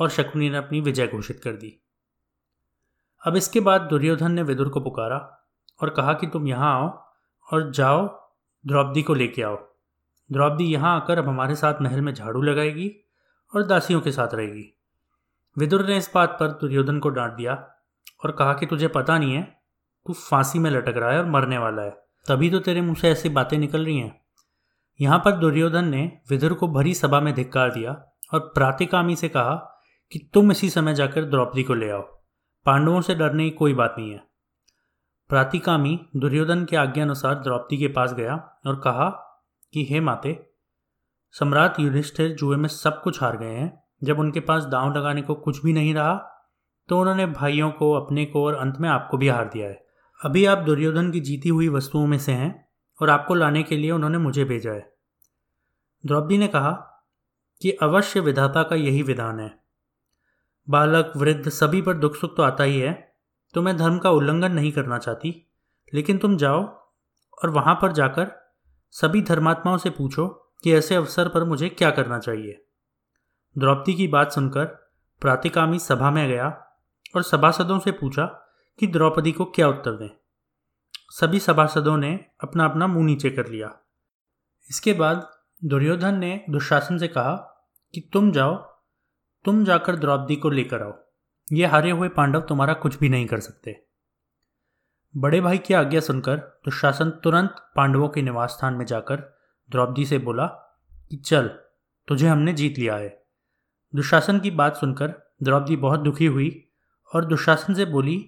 और 0.00 0.10
शकुनी 0.10 0.50
ने 0.50 0.56
अपनी 0.56 0.80
विजय 0.80 1.06
घोषित 1.06 1.40
कर 1.44 1.52
दी। 1.52 1.82
अब 3.26 3.36
इसके 3.36 3.60
बाद 3.60 3.80
दुर्योधन 3.80 4.32
ने 4.32 4.42
विदुर 4.42 4.68
को 4.68 4.80
पुकारा 4.80 5.46
और 5.82 5.90
कहा 5.90 6.12
कि 6.12 6.26
तुम 6.26 6.48
यहाँ 6.48 6.80
आओ 6.80 7.06
और 7.52 7.70
जाओ, 7.70 8.30
द्रौपदी 8.66 9.02
को 9.02 9.14
लेके 9.14 9.42
आओ। 9.42 9.56
द्रौपदी 10.32 10.64
यहाँ 10.64 10.96
आकर 10.96 11.18
अब 11.18 11.28
हमारे 11.28 11.54
साथ 11.54 11.74
महल 11.82 12.00
में 12.00 12.14
झाड़ू 12.14 12.42
लगाएगी 12.42 12.92
और 13.54 13.62
दासियों 13.62 14.00
के 14.00 14.12
साथ 14.12 14.28
रहेगी। 14.34 14.78
विदुर 15.58 15.86
ने 15.86 15.96
इस 15.96 16.10
बात 16.14 16.36
पर 16.40 16.48
दुर्योधन 16.48 16.98
को 16.98 17.08
डांट 17.08 17.32
दिया 17.32 17.54
और 18.24 18.32
कहा 18.32 18.54
कि 18.54 18.66
तुझे 18.66 18.88
पता 18.88 19.18
नहीं 19.18 19.34
है, 19.34 19.62
तू 20.06 20.12
फांसी 20.12 20.58
में 20.58 20.70
लटक 20.70 20.96
रहा 20.96 21.10
है 21.10 21.18
और 21.18 21.26
मरने 21.26 21.58
वाला 21.58 21.82
है। 21.82 21.90
तभी 22.28 22.50
तो 22.50 22.58
तेरे 22.58 22.80
मुँह 22.80 22.94
से 22.94 23.10
ऐसी 23.10 23.28
बातें 23.28 23.58
निकल 23.58 23.84
रही 23.84 23.98
हैं। 23.98 24.21
यहाँ 25.02 25.18
पर 25.18 25.32
दुर्योधन 25.32 25.84
ने 25.84 26.18
विदुर 26.30 26.54
को 26.54 26.68
भरी 26.68 26.94
सभा 26.94 27.20
में 27.20 27.34
धिक्कार 27.34 27.70
दिया 27.70 27.92
और 28.34 28.40
प्रातिकामी 28.40 29.16
से 29.16 29.28
कहा 29.28 29.54
कि 30.12 30.30
तुम 30.34 30.50
इसी 30.50 30.70
समय 30.70 30.94
जाकर 30.94 31.24
द्रौपदी 31.24 31.62
को 31.62 31.74
ले 31.74 31.90
आओ। 31.90 32.02
पांडवों 32.66 33.00
से 33.00 33.14
डरने 33.14 33.44
की 33.44 33.50
कोई 33.50 33.74
बात 33.74 33.94
नहीं 33.98 34.10
है। 34.10 34.24
प्रातिकामी 35.28 36.06
दुर्योधन 36.16 36.64
के 36.64 36.76
आज्ञा 36.76 37.04
अनुसार 37.04 37.34
द्रौपदी 37.34 37.76
के 37.76 37.88
पास 37.88 38.14
गया 38.14 38.60
और 38.66 38.80
कहा 38.80 39.08
कि, 39.72 39.86
हे 39.90 40.00
माते, 40.00 40.50
सम्राट 41.32 41.80
युधिष्ठिर 41.80 42.34
जुए 42.34 42.56
में 42.56 42.68
सब 42.68 43.02
कुछ 43.02 43.22
हार 43.22 43.36
गए 43.36 43.54
हैं। 43.54 43.82
जब 44.04 44.18
उनके 44.18 44.40
पास 44.40 44.64
दांव 44.64 44.96
लगाने 44.96 45.22
को 45.22 45.34
कुछ 45.34 45.64
भी 45.64 45.72
नहीं 45.72 45.94
रहा 45.94 46.28
तो 46.88 47.00
उन्होंने 47.00 47.26
भाइयों 47.26 47.70
को, 47.70 47.92
अपने 47.92 48.24
को 48.24 48.46
और 48.46 48.54
अंत 48.54 48.74
में 48.80 48.88
आपको 48.88 49.16
भी 49.16 49.28
हार 49.28 49.44
दिया 49.44 49.68
है। 49.68 49.86
अभी 50.24 50.44
आप 50.44 50.58
दुर्योधन 50.58 51.10
की 51.10 51.20
जीती 51.20 51.48
हुई 51.48 51.68
वस्तुओं 51.68 52.06
में 52.06 52.18
से 52.18 52.32
हैं 52.32 52.68
और 53.02 53.10
आपको 53.10 53.34
लाने 53.34 53.62
के 53.62 53.76
लिए 53.76 53.90
उन्होंने 53.90 54.18
मुझे 54.18 54.44
भेजा 54.44 54.70
है। 54.70 54.91
द्रौपदी 56.06 56.38
ने 56.38 56.48
कहा 56.48 56.70
कि 57.62 57.70
अवश्य 57.72 58.20
विधाता 58.20 58.62
का 58.62 58.76
यही 58.76 59.02
विधान 59.02 59.40
है। 59.40 59.50
बालक, 60.68 61.12
वृद्ध 61.16 61.48
सभी 61.48 61.82
पर 61.82 61.94
दुख 61.94 62.16
सुख 62.16 62.36
तो 62.36 62.42
आता 62.42 62.64
ही 62.64 62.80
है 62.80 63.14
तो 63.54 63.62
मैं 63.62 63.76
धर्म 63.76 63.98
का 63.98 64.10
उल्लंघन 64.10 64.52
नहीं 64.52 64.72
करना 64.72 64.98
चाहती। 64.98 65.34
लेकिन 65.94 66.18
तुम 66.18 66.36
जाओ 66.36 66.62
और 67.42 67.50
वहाँ 67.50 67.74
पर 67.82 67.92
जाकर 67.92 68.30
सभी 68.90 69.22
धर्मात्माओं 69.22 69.78
से 69.78 69.90
पूछो 69.90 70.26
कि 70.64 70.72
ऐसे 70.74 70.94
अवसर 70.94 71.28
पर 71.28 71.44
मुझे 71.44 71.68
क्या 71.68 71.90
करना 71.90 72.18
चाहिए। 72.18 72.64
द्रौपदी 73.58 73.94
की 73.94 74.08
बात 74.08 74.32
सुनकर 74.32 74.64
प्रातिकामी 75.22 75.78
सभा 75.78 76.10
में 76.10 76.28
गया 76.28 76.46
और 77.16 77.22
सभासदों 77.22 77.78
से 77.78 77.92
पूछा 77.92 78.24
कि 78.78 78.86
द्रौपदी 78.86 79.32
को 79.32 79.44
क्या 79.44 79.68
उत्तर 79.68 79.92
दें। 79.92 80.08
सभी 81.10 81.38
सभासदों 81.38 81.96
ने 81.96 82.14
अपना 82.40 82.64
अपना 82.64 82.86
मुँह 82.86 83.04
नीचे 83.04 83.30
कर 83.30 83.46
लिया। 83.46 83.68
इसके 84.70 84.92
बाद 84.92 85.30
दुर्योधन 85.64 86.14
ने 86.14 86.44
दुशासन 86.50 86.98
से 86.98 87.08
कहा 87.08 87.34
कि 87.94 88.10
तुम 88.12 88.32
जाओ, 88.32 88.56
तुम 89.44 89.64
जाकर 89.64 89.96
द्रौपदी 89.96 90.36
को 90.36 90.50
लेकर 90.50 90.82
आओ। 90.82 90.92
ये 91.52 91.66
हारे 91.66 91.90
हुए 91.90 92.08
पांडव 92.08 92.40
तुम्हारा 92.40 92.74
कुछ 92.74 92.98
भी 92.98 93.08
नहीं 93.08 93.26
कर 93.26 93.40
सकते। 93.40 93.84
बड़े 95.16 95.40
भाई 95.40 95.58
की 95.58 95.74
आज्ञा 95.74 96.00
सुनकर 96.00 96.36
दुशासन 96.36 97.10
तुरंत 97.10 97.56
पांडवों 97.76 98.08
के 98.08 98.22
निवास 98.22 98.50
स्थान 98.50 98.74
में 98.74 98.86
जाकर 98.86 99.16
द्रौपदी 99.70 100.06
से 100.06 100.18
बोला 100.18 100.46
कि 101.10 101.16
चल, 101.16 101.48
तुझे 102.08 102.28
हमने 102.28 102.52
जीत 102.52 102.78
लिया 102.78 102.96
है। 102.96 103.24
दुशासन 103.94 104.40
की 104.40 104.50
बात 104.50 104.76
सुनकर 104.76 105.34
द्रौपदी 105.42 105.76
बहुत 105.76 106.00
दुखी 106.00 106.26
हुई 106.26 106.68
और 107.14 107.24
दुशासन 107.24 107.74
से 107.74 107.84
बोली 107.84 108.18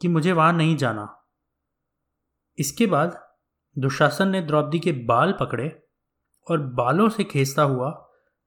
कि 0.00 0.08
मुझे 0.08 0.32
वहाँ 0.32 0.52
नहीं 0.52 0.76
जाना। 0.76 1.24
इसके 2.58 2.86
बाद 2.86 3.20
दुशासन 3.78 4.28
ने 4.28 4.42
द्रौपदी 4.42 4.78
के 4.78 4.92
बाल 4.92 5.32
पकड़े 5.32 5.87
और 6.50 6.58
बालों 6.74 7.08
से 7.08 7.24
खींचता 7.24 7.62
हुआ 7.62 7.90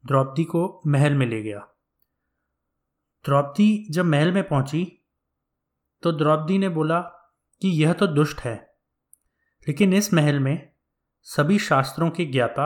द्रौपदी 0.03 0.43
को 0.43 0.81
महल 0.87 1.13
में 1.13 1.25
ले 1.27 1.41
गया। 1.43 1.59
द्रौपदी 3.25 3.87
जब 3.91 4.05
महल 4.05 4.31
में 4.31 4.47
पहुँची 4.47 4.85
तो 6.03 6.11
द्रौपदी 6.11 6.57
ने 6.57 6.69
बोला 6.69 6.99
कि 7.61 7.69
यह 7.83 7.93
तो 7.93 8.07
दुष्ट 8.07 8.39
है, 8.39 8.55
लेकिन 9.67 9.93
इस 9.93 10.13
महल 10.13 10.39
में 10.39 10.71
सभी 11.27 11.59
शास्त्रों 11.59 12.09
के 12.09 12.25
ज्ञाता, 12.25 12.65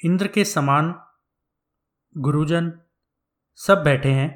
इंद्र 0.00 0.26
के 0.26 0.44
समान 0.44 0.94
गुरुजन 2.14 2.72
सब 3.60 3.82
बैठे 3.82 4.10
हैं 4.10 4.30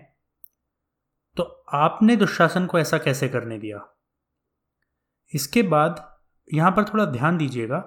तो 1.36 1.42
आपने 1.74 2.16
दुशासन 2.16 2.66
को 2.66 2.78
ऐसा 2.78 2.98
कैसे 2.98 3.28
करने 3.28 3.58
दिया? 3.58 3.86
इसके 5.32 5.62
बाद, 5.62 6.06
यहाँ 6.50 6.70
पर 6.70 6.84
थोड़ा 6.84 7.04
ध्यान 7.04 7.36
दीजिएगा, 7.38 7.82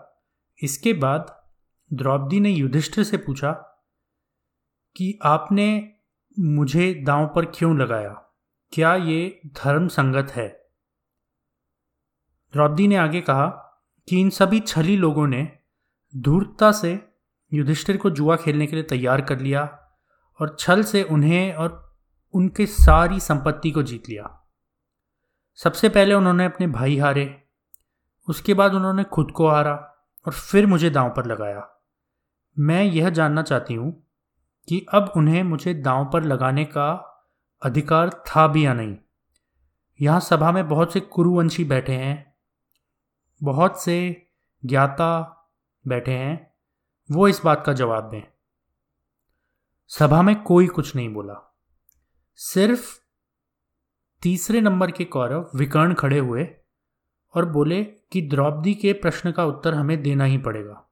इसके 0.60 0.94
बाद 0.94 1.40
द्रौपदी 1.94 2.40
ने 2.40 2.50
युधिष्ठिर 2.50 3.04
से 3.04 3.18
पूछा 3.18 3.52
कि 4.96 5.20
आपने 5.24 5.94
मुझे 6.40 6.94
दांव 6.94 7.32
पर 7.36 7.46
क्यों 7.46 7.78
लगाया? 7.78 8.10
क्या 8.72 8.96
ये 8.96 9.42
धर्म 9.48 9.88
संगत 9.88 10.32
है? 10.32 10.48
द्रौपदी 12.54 12.88
ने 12.88 12.96
आगे 12.96 13.22
कहा 13.22 13.48
कि 14.10 14.22
इन 14.22 14.30
सभी 14.30 14.60
छली 14.60 14.98
लोगों 14.98 15.28
ने 15.28 15.60
धूर्तता 16.18 16.72
से 16.72 17.10
युधिष्ठिर 17.54 17.98
को 17.98 18.10
जुआ 18.10 18.36
खेलने 18.36 18.68
के 18.68 18.76
लिए 18.76 18.84
तैयार 18.84 19.22
कर 19.22 19.40
लिया 19.40 19.80
और 20.42 20.56
छल 20.60 20.84
से 20.84 21.04
उन्हें 21.04 21.54
और 21.54 21.98
उनके 22.34 22.66
सारी 22.66 23.20
संपत्ति 23.20 23.72
को 23.72 23.84
जीत 23.84 24.10
लिया। 24.10 24.50
सबसे 25.56 25.90
पहले 25.90 26.14
उन्होंने 26.14 26.46
अपने 26.46 26.68
भाई 26.68 26.98
हारे, 26.98 27.44
उसके 28.30 28.54
बाद 28.54 28.74
उन्होंने 28.74 29.04
खुद 29.04 29.32
को 29.32 29.50
हारा 29.50 29.90
और 30.26 30.34
फिर 30.34 30.66
मुझे 30.66 30.90
दांव 30.90 31.10
पर 31.10 31.26
लगाया। 31.26 31.70
मैं 32.58 32.84
यह 32.84 33.10
जानना 33.10 33.42
चाहती 33.42 33.74
हूँ 33.74 33.92
कि 34.68 34.86
अब 34.94 35.12
उन्हें 35.18 35.44
मुझे 35.44 35.74
दांव 35.74 36.10
पर 36.14 36.24
लगाने 36.24 36.66
का 36.66 36.92
अधिकार 37.62 38.10
था 38.28 38.48
भी 38.48 38.66
या 38.66 38.74
नहीं। 38.74 38.96
यहाँ 40.02 40.20
सभा 40.20 40.52
में 40.52 40.68
बहुत 40.70 40.94
से 40.94 41.00
कुरुवंशी 41.00 41.64
बैठे 41.64 41.94
हैं, 41.94 42.36
बहुत 43.44 43.82
से 43.84 44.28
ज्ञाता 44.66 45.10
बैठे 45.88 46.12
हैं, 46.12 46.54
वो 47.12 47.28
इस 47.28 47.42
बात 47.46 47.64
का 47.66 47.74
जवाब 47.74 48.10
दें। 48.10 48.22
सभा 49.88 50.22
में 50.22 50.44
कोई 50.44 50.68
कुछ 50.68 50.96
नहीं 50.96 51.14
बोला। 51.14 51.56
सिर्फ़ 52.36 53.00
तीसरे 54.22 54.62
नंबर 54.62 54.92
के 54.92 55.06
कौरव 55.06 55.50
विकर्ण 55.56 55.94
खड़े 55.94 56.20
हुए 56.20 56.48
और 57.34 57.46
बोले 57.46 57.84
कि 57.84 58.22
द्रौपदी 58.22 58.74
के 58.74 58.94
प्रश्न 58.94 59.32
का 59.32 59.46
उत्तर 59.46 59.74
हमें 59.74 60.02
देना 60.04 60.24
ही 60.24 60.38
पड़ेगा। 60.38 60.90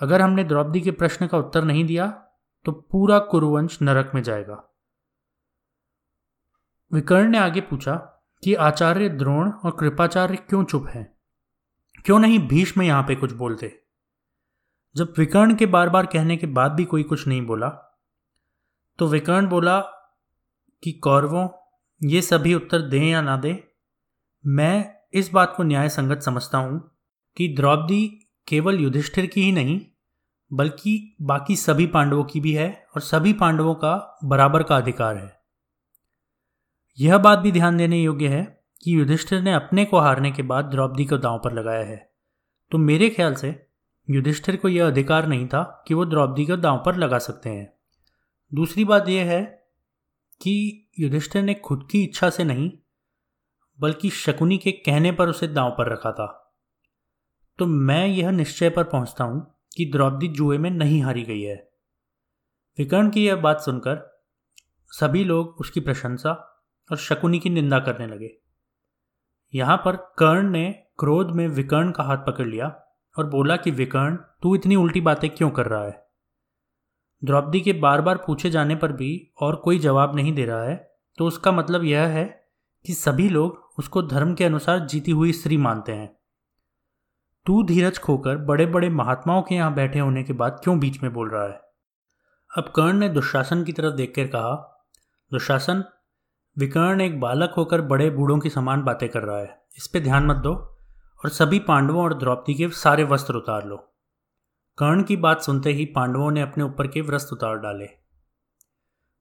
अगर 0.00 0.22
हमने 0.22 0.44
द्रौपदी 0.44 0.80
के 0.80 0.90
प्रश्न 0.90 1.26
का 1.26 1.38
उत्तर 1.38 1.64
नहीं 1.64 1.84
दिया 1.84 2.06
तो 2.66 2.72
पूरा 2.72 3.18
कुरुवंश 3.18 3.78
नरक 3.82 4.10
में 4.14 4.22
जाएगा। 4.22 4.62
विकर्ण 6.92 7.28
ने 7.28 7.38
आगे 7.38 7.60
पूछा 7.60 7.94
कि 8.42 8.54
आचार्य 8.54 9.08
द्रोण 9.08 9.50
और 9.50 9.76
कृपाचार्य 9.80 10.36
क्यों 10.36 10.64
चुप 10.64 10.86
हैं? 10.88 11.06
क्यों 12.04 12.18
नहीं 12.18 12.38
भीष्म 12.48 12.82
यहाँ 12.82 13.02
पे 13.02 13.14
कुछ 13.14 13.32
बोलते? 13.32 13.80
जब 14.94 15.14
विकर्ण 15.18 15.54
के 15.54 15.66
बार 15.66 15.88
बार 15.88 16.06
कहने 16.06 16.36
के 16.36 16.46
बाद 16.46 16.72
भी 16.72 16.84
कोई 16.84 17.02
कुछ 17.02 17.26
नहीं 17.26 17.46
बोला 17.46 17.68
तो 18.98 19.06
विकर्ण 19.06 19.46
बोला 19.46 19.80
कि 20.82 20.92
कौरवों, 20.92 21.48
ये 22.00 22.22
सभी 22.22 22.54
उत्तर 22.54 22.82
दें 22.82 23.04
या 23.04 23.20
ना 23.22 23.36
दें, 23.36 23.56
मैं 24.44 24.94
इस 25.14 25.30
बात 25.32 25.54
को 25.56 25.62
न्याय 25.62 25.88
संगत 25.88 26.22
समझता 26.22 26.58
हूँ 26.58 26.78
कि 27.36 27.48
द्रौपदी 27.48 28.23
केवल 28.48 28.80
युधिष्ठिर 28.80 29.26
की 29.26 29.42
ही 29.42 29.52
नहीं, 29.52 29.80
बल्कि 30.52 31.16
बाकी 31.22 31.56
सभी 31.56 31.86
पांडवों 31.86 32.24
की 32.24 32.40
भी 32.40 32.52
है 32.52 32.86
और 32.94 33.00
सभी 33.00 33.32
पांडवों 33.32 33.74
का 33.74 34.18
बराबर 34.24 34.62
का 34.62 34.76
अधिकार 34.76 35.16
है। 35.16 35.40
यह 36.98 37.18
बात 37.18 37.38
भी 37.38 37.52
ध्यान 37.52 37.76
देने 37.76 38.02
योग्य 38.02 38.28
है 38.28 38.64
कि 38.82 38.96
युधिष्ठिर 38.96 39.40
ने 39.40 39.54
अपने 39.54 39.84
को 39.84 39.98
हारने 39.98 40.32
के 40.32 40.42
बाद 40.42 40.64
द्रौपदी 40.64 41.04
को 41.04 41.18
दांव 41.18 41.40
पर 41.44 41.52
लगाया 41.52 41.84
है। 41.84 42.12
तो 42.70 42.78
मेरे 42.78 43.10
ख्याल 43.10 43.34
से 43.34 43.66
युधिष्ठिर 44.10 44.56
को 44.56 44.68
यह 44.68 44.86
अधिकार 44.86 45.26
नहीं 45.26 45.46
था 45.46 45.84
कि 45.88 45.94
वो 45.94 46.04
द्रौपदी 46.04 46.46
को 46.46 46.56
दांव 46.56 46.82
पर 46.86 46.96
लगा 46.96 47.18
सकते 47.18 47.50
हैं। 47.50 47.74
दूसरी 48.54 48.84
बात 48.84 49.08
यह 49.08 49.24
है 49.24 49.44
कि 50.42 50.86
युधिष्ठिर 50.98 51.42
ने 51.42 51.54
खुद 51.54 51.88
की 51.90 52.04
इच्छा 52.04 52.30
से 52.30 52.44
नहीं, 52.44 52.72
बल्कि 53.80 54.10
शकुनी 54.10 54.58
के 54.58 54.72
कहने 54.72 55.12
पर 55.12 55.28
उसे 55.28 55.48
दांव 55.48 55.70
पर 55.70 55.92
रखा 55.92 56.12
था। 56.12 56.40
तो 57.58 57.66
मैं 57.66 58.06
यह 58.06 58.30
निश्चय 58.30 58.70
पर 58.70 58.84
पहुँचता 58.84 59.24
हूँ 59.24 59.54
कि 59.76 59.84
द्रौपदी 59.84 60.28
जुए 60.28 60.58
में 60.58 60.70
नहीं 60.70 61.02
हारी 61.02 61.22
गई 61.22 61.42
है। 61.42 61.70
विकर्ण 62.78 63.10
की 63.10 63.26
यह 63.26 63.36
बात 63.36 63.60
सुनकर 63.60 64.22
सभी 64.90 65.24
लोग 65.24 65.56
उसकी 65.60 65.80
प्रशंसा 65.80 66.32
और 66.90 66.96
शकुनी 66.96 67.38
की 67.38 67.50
निंदा 67.50 67.78
करने 67.78 68.06
लगे। 68.06 68.30
यहाँ 69.54 69.76
पर 69.76 69.96
कर्ण 70.18 70.50
ने 70.50 70.70
क्रोध 70.98 71.30
में 71.30 71.48
विकर्ण 71.48 71.90
का 71.90 72.04
हाथ 72.04 72.16
पकड़ 72.16 72.46
लिया 72.46 72.66
और 73.18 73.26
बोला 73.26 73.56
कि, 73.56 73.70
विकर्ण, 73.70 74.16
तू 74.16 74.54
इतनी 74.54 74.76
उल्टी 74.76 75.00
बातें 75.00 75.30
क्यों 75.30 75.50
कर 75.50 75.66
रहा 75.66 75.84
है? 75.84 76.06
द्रौपदी 77.24 77.60
के 77.60 77.72
बार 77.72 78.00
बार 78.00 78.16
पूछे 78.16 78.50
जाने 78.50 78.76
पर 78.76 78.92
भी 78.92 79.32
और 79.40 79.56
कोई 79.56 79.78
जवाब 79.78 80.16
नहीं 80.16 80.32
दे 80.34 80.44
रहा 80.44 80.62
है 80.62 80.94
तो 81.18 81.26
उसका 81.26 81.52
मतलब 81.52 81.84
यह 81.84 82.00
है 82.00 82.24
कि 82.86 82.94
सभी 82.94 83.28
लोग 83.28 83.70
उसको 83.78 84.02
धर्म 84.02 84.34
के 84.34 84.44
अनुसार 84.44 84.78
जीती 84.78 85.10
हुई 85.10 85.32
स्त्री 85.32 85.56
मानते 85.56 85.92
हैं। 85.92 86.16
तू 87.46 87.62
धीरज 87.62 87.98
खोकर 87.98 88.36
बड़े 88.36 88.66
बड़े 88.66 88.88
महात्माओं 88.88 89.42
के 89.42 89.54
यहाँ 89.54 89.74
बैठे 89.74 89.98
होने 89.98 90.22
के 90.22 90.32
बाद 90.32 90.60
क्यों 90.64 90.78
बीच 90.78 91.02
में 91.02 91.12
बोल 91.12 91.30
रहा 91.30 91.44
है? 91.44 91.60
अब 92.58 92.72
कर्ण 92.76 92.92
ने 92.92 93.08
दुशासन 93.08 93.64
की 93.64 93.72
तरफ़ 93.72 93.94
देखकर 93.94 94.26
कहा, 94.26 94.84
दुशासन, 95.32 95.84
विकर्ण 96.58 97.00
एक 97.00 97.20
बालक 97.20 97.54
होकर 97.56 97.80
बड़े 97.80 98.10
बूढ़ों 98.10 98.38
की 98.38 98.50
समान 98.50 98.82
बातें 98.82 99.08
कर 99.08 99.22
रहा 99.22 99.38
है। 99.38 99.62
इस 99.76 99.86
पर 99.86 100.00
ध्यान 100.00 100.26
मत 100.26 100.36
दो 100.36 100.54
और 101.24 101.28
सभी 101.28 101.58
पांडवों 101.58 102.02
और 102.02 102.18
द्रौपदी 102.18 102.54
के 102.54 102.68
सारे 102.68 103.04
वस्त्र 103.04 103.34
उतार 103.34 103.66
लो 103.66 103.76
कर्ण 104.78 105.02
की 105.02 105.16
बात 105.16 105.42
सुनते 105.42 105.70
ही 105.70 105.84
पांडवों 105.84 106.30
ने 106.30 106.42
अपने 106.42 106.64
ऊपर 106.64 106.86
के 106.86 107.00
वस्त्र 107.00 107.32
उतार 107.32 107.56
डाले। 107.56 107.86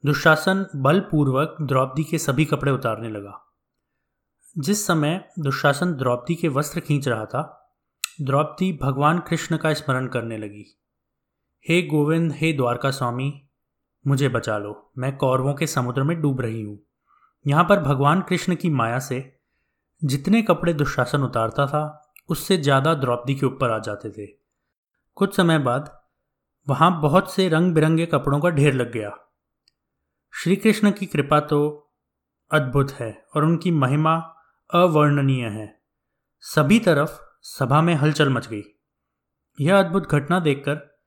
दुशासन 0.06 0.66
बलपूर्वक 0.76 1.58
द्रौपदी 1.62 2.04
के 2.04 2.18
सभी 2.18 2.46
कपड़े 2.46 2.72
उतारने 2.72 3.10
लगा। 3.10 3.54
जिस 4.58 4.88
समय 4.88 5.30
दुशासन 5.40 5.94
द्रौपदी 5.94 6.36
के 6.36 6.48
वस्त्र 6.48 6.80
खींच 6.80 7.08
रहा 7.08 7.26
था 7.26 7.63
द्रौपदी 8.22 8.72
भगवान 8.82 9.20
कृष्ण 9.20 9.58
का 9.58 9.74
स्मरण 9.74 10.08
करने 10.08 10.38
लगी। 10.38 10.66
हे 11.66 11.82
गोविंद, 11.82 12.32
हे 12.32 12.54
द्वारका 12.54 12.92
स्वामी, 12.92 13.32
मुझे 14.08 14.30
बचा 14.30 14.58
लो। 14.58 14.92
मैं 14.98 15.16
कौरवों 15.18 15.54
के 15.54 15.68
समुद्र 15.68 16.04
में 16.04 16.22
डूब 16.22 16.42
रही 16.42 16.62
हूँ। 16.62 16.80
यहाँ 17.46 17.64
पर 17.64 17.80
भगवान 17.80 18.22
कृष्ण 18.22 18.56
की 18.56 18.70
माया 18.70 19.00
से 19.00 19.40
जितने 20.02 20.42
कपड़े 20.42 20.74
दुशासन 20.74 21.24
उतारता 21.24 21.68
था, 21.68 22.12
उससे 22.30 22.58
ज़्यादा 22.58 22.94
द्रौपदी 22.94 23.36
के 23.36 23.46
ऊपर 23.46 23.72
आ 23.72 23.80
जाते 23.80 24.10
थे। 24.10 24.28
कुछ 25.18 25.36
समय 25.36 25.60
बाद 25.60 25.92
वहाँ 26.68 27.02
बहुत 27.02 27.34
से 27.34 27.50
रंग 27.50 27.74
बिरंगे 27.74 28.06
कपड़ों 28.06 28.40
का 28.40 28.50
ढेर 28.50 28.74
लग 28.74 28.92
गया। 28.92 29.12
श्री 30.34 30.56
कृष्ण 30.56 30.92
की 30.92 31.06
कृपा 31.06 31.40
तो 31.40 31.92
अद्भुत 32.52 32.92
है 32.92 33.26
और 33.36 33.44
उनकी 33.44 33.72
महिमा 33.72 34.16
अवर्णनीय 34.70 35.46
है। 35.46 35.82
सभी 36.40 36.80
तरफ़ 36.80 37.20
सभा 37.46 37.82
में 37.82 37.96
हलचल 37.96 38.30
मच 38.30 38.48
गई। 38.48 38.64
यह 39.60 39.80
अद्भुत 39.80 40.10
घटना 40.10 40.40
देखकर 40.40 41.00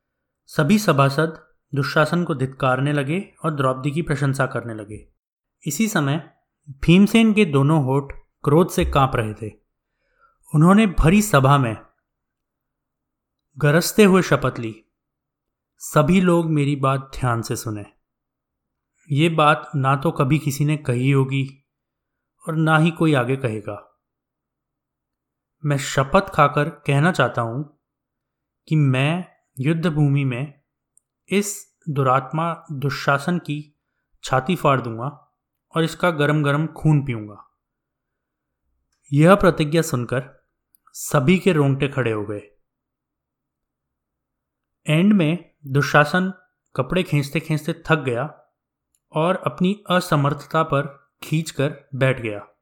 सभी 0.46 0.78
सभासद 0.78 1.46
दुशासन 1.74 2.24
को 2.24 2.34
धिक्कारने 2.34 2.92
लगे 2.92 3.34
और 3.44 3.54
द्रौपदी 3.54 3.90
की 3.90 4.02
प्रशंसा 4.02 4.46
करने 4.46 4.74
लगे। 4.74 5.08
इसी 5.66 5.88
समय 5.88 6.30
भीमसेन 6.70 7.32
के 7.32 7.44
दोनों 7.44 7.84
होठ 7.84 8.12
क्रोध 8.44 8.70
से 8.70 8.84
काँप 8.84 9.12
रहे 9.14 9.34
थे। 9.34 9.52
उन्होंने 10.54 10.86
भरी 10.86 11.22
सभा 11.22 11.58
में 11.58 11.76
गरजते 13.58 14.04
हुए 14.04 14.22
शपथ 14.22 14.58
ली। 14.58 14.84
सभी 15.78 16.20
लोग 16.20 16.50
मेरी 16.50 16.76
बात 16.76 17.12
ध्यान 17.20 17.42
से 17.42 17.56
सुने। 17.56 17.84
ये 19.10 19.28
बात 19.28 19.70
ना 19.76 19.96
तो 19.96 20.10
कभी 20.10 20.38
किसी 20.38 20.64
ने 20.64 20.76
कही 20.76 21.10
होगी 21.10 21.66
और 22.48 22.56
ना 22.56 22.78
ही 22.78 22.90
कोई 22.90 23.14
आगे 23.14 23.36
कहेगा। 23.36 23.85
मैं 25.64 25.78
शपथ 25.78 26.30
खाकर 26.34 26.68
कहना 26.68 27.12
चाहता 27.12 27.42
हूँ 27.42 27.80
कि 28.68 28.76
मैं 28.76 29.24
युद्ध 29.58 29.86
भूमि 29.86 30.24
में 30.24 30.60
इस 31.28 31.76
दुरात्मा 31.88 32.66
दुशासन 32.72 33.38
की 33.38 33.82
छाती 34.24 34.56
फाड़ 34.56 34.80
दूँगा 34.80 35.36
और 35.76 35.84
इसका 35.84 36.10
गरम 36.10 36.42
गरम 36.42 36.66
खून 36.66 37.04
पीऊँगा। 37.04 37.58
यह 39.12 39.34
प्रतिज्ञा 39.34 39.82
सुनकर 39.82 40.44
सभी 40.92 41.38
के 41.38 41.52
रोंगटे 41.52 41.88
खड़े 41.88 42.12
हो 42.12 42.24
गए। 42.24 42.42
एंड 44.86 45.12
में 45.12 45.54
दुशासन 45.66 46.32
कपड़े 46.76 47.02
खींचते 47.02 47.40
खींचते 47.40 47.72
थक 47.72 47.98
गया 47.98 48.52
और 49.12 49.36
अपनी 49.36 49.84
असमर्थता 49.90 50.62
पर 50.62 51.10
खींचकर 51.22 51.88
बैठ 51.94 52.20
गया। 52.20 52.55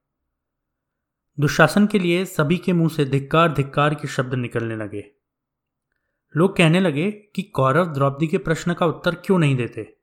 दुशासन 1.41 1.87
के 1.87 1.99
लिए 1.99 2.25
सभी 2.25 2.59
के 2.59 2.73
मुँह 2.73 2.89
से 2.89 3.05
धिक्कार 3.05 3.53
धिक्कार 3.53 3.95
के 3.95 4.09
शब्द 4.09 4.35
निकलने 4.35 4.77
लगे। 4.77 5.11
लोग 6.37 6.57
कहने 6.57 6.81
लगे 6.81 7.11
कि 7.11 7.43
कौरव 7.43 7.93
द्रौपदी 7.93 8.27
के 8.27 8.39
प्रश्न 8.39 8.75
का 8.75 8.87
उत्तर 8.87 9.15
क्यों 9.15 9.39
नहीं 9.39 9.57
देते? 9.57 9.97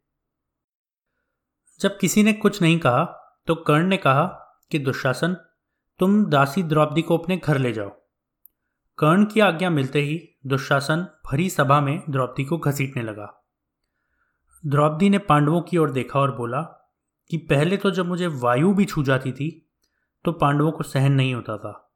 जब 1.79 1.97
किसी 1.97 2.23
ने 2.23 2.33
कुछ 2.33 2.61
नहीं 2.61 2.79
कहा 2.79 3.17
तो 3.47 3.55
कर्ण 3.55 3.87
ने 3.87 3.97
कहा 3.97 4.25
कि, 4.71 4.79
दुशासन, 4.79 5.37
तुम 5.99 6.25
दासी 6.25 6.63
द्रौपदी 6.63 7.01
को 7.01 7.17
अपने 7.17 7.37
घर 7.37 7.57
ले 7.57 7.73
जाओ। 7.73 7.89
कर्ण 8.97 9.25
की 9.25 9.39
आज्ञा 9.39 9.69
मिलते 9.69 10.01
ही 10.01 10.39
दुशासन 10.45 11.07
भरी 11.31 11.49
सभा 11.49 11.81
में 11.81 12.03
द्रौपदी 12.09 12.45
को 12.45 12.57
घसीटने 12.57 13.03
लगा। 13.03 13.47
द्रौपदी 14.65 15.09
ने 15.09 15.17
पांडवों 15.17 15.61
की 15.61 15.77
ओर 15.77 15.91
देखा 15.91 16.19
और 16.19 16.35
बोला 16.35 16.61
कि, 17.29 17.37
पहले 17.37 17.77
तो 17.77 17.91
जब 17.91 18.05
मुझे 18.05 18.27
वायु 18.27 18.73
भी 18.73 18.85
छू 18.85 19.03
जाती 19.03 19.31
थी 19.31 19.67
तो 20.23 20.31
पांडवों 20.31 20.71
को 20.71 20.83
सहन 20.83 21.11
नहीं 21.11 21.33
होता 21.33 21.57
था। 21.57 21.93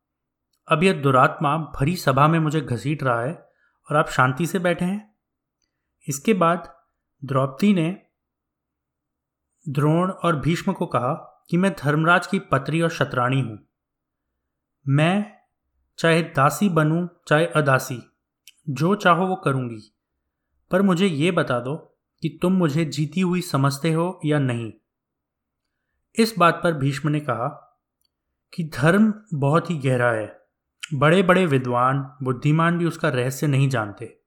अब 0.67 0.83
यह 0.83 1.01
दुरात्मा 1.01 1.57
भरी 1.57 1.95
सभा 1.95 2.27
में 2.27 2.39
मुझे 2.39 2.61
घसीट 2.61 3.03
रहा 3.03 3.21
है 3.21 3.49
और 3.89 3.95
आप 3.95 4.09
शांति 4.09 4.45
से 4.45 4.59
बैठे 4.59 4.85
हैं। 4.85 5.15
इसके 6.07 6.33
बाद 6.33 6.75
द्रौपदी 7.25 7.73
ने 7.73 8.01
द्रोण 9.69 10.11
और 10.11 10.35
भीष्म 10.39 10.73
को 10.73 10.85
कहा 10.85 11.45
कि 11.49 11.57
मैं 11.57 11.73
धर्मराज 11.73 12.27
की 12.27 12.39
पत्री 12.39 12.81
और 12.81 12.89
शतराणी 12.89 13.41
हूँ। 13.41 13.59
मैं 14.87 15.33
चाहे 15.97 16.21
दासी 16.21 16.69
बनूं, 16.69 17.07
चाहे 17.27 17.45
अदासी, 17.45 18.11
जो 18.69 18.95
चाहो 18.95 19.27
वो 19.27 19.35
करूँगी। 19.35 19.95
पर 20.71 20.81
मुझे 20.81 21.07
ये 21.07 21.31
बता 21.31 21.59
दो 21.59 21.75
कि 22.21 22.39
तुम 22.41 22.53
मुझे 22.53 22.85
जीती 22.85 23.21
हुई 23.21 23.41
समझते 23.41 23.91
हो 23.91 24.19
या 24.25 24.39
नहीं। 24.39 24.73
इस 26.15 26.35
बात 26.37 26.61
पर 26.63 26.73
भीष्म 26.73 27.09
ने 27.09 27.19
कहा 27.19 27.61
कि 28.55 28.63
धर्म 28.63 29.13
बहुत 29.33 29.69
ही 29.69 29.77
गहरा 29.77 30.11
है। 30.11 30.41
बड़े 30.93 31.23
बड़े 31.23 31.45
विद्वान, 31.45 32.17
बुद्धिमान 32.23 32.77
भी 32.77 32.85
उसका 32.85 33.09
रहस्य 33.09 33.47
नहीं 33.47 33.69
जानते। 33.69 34.21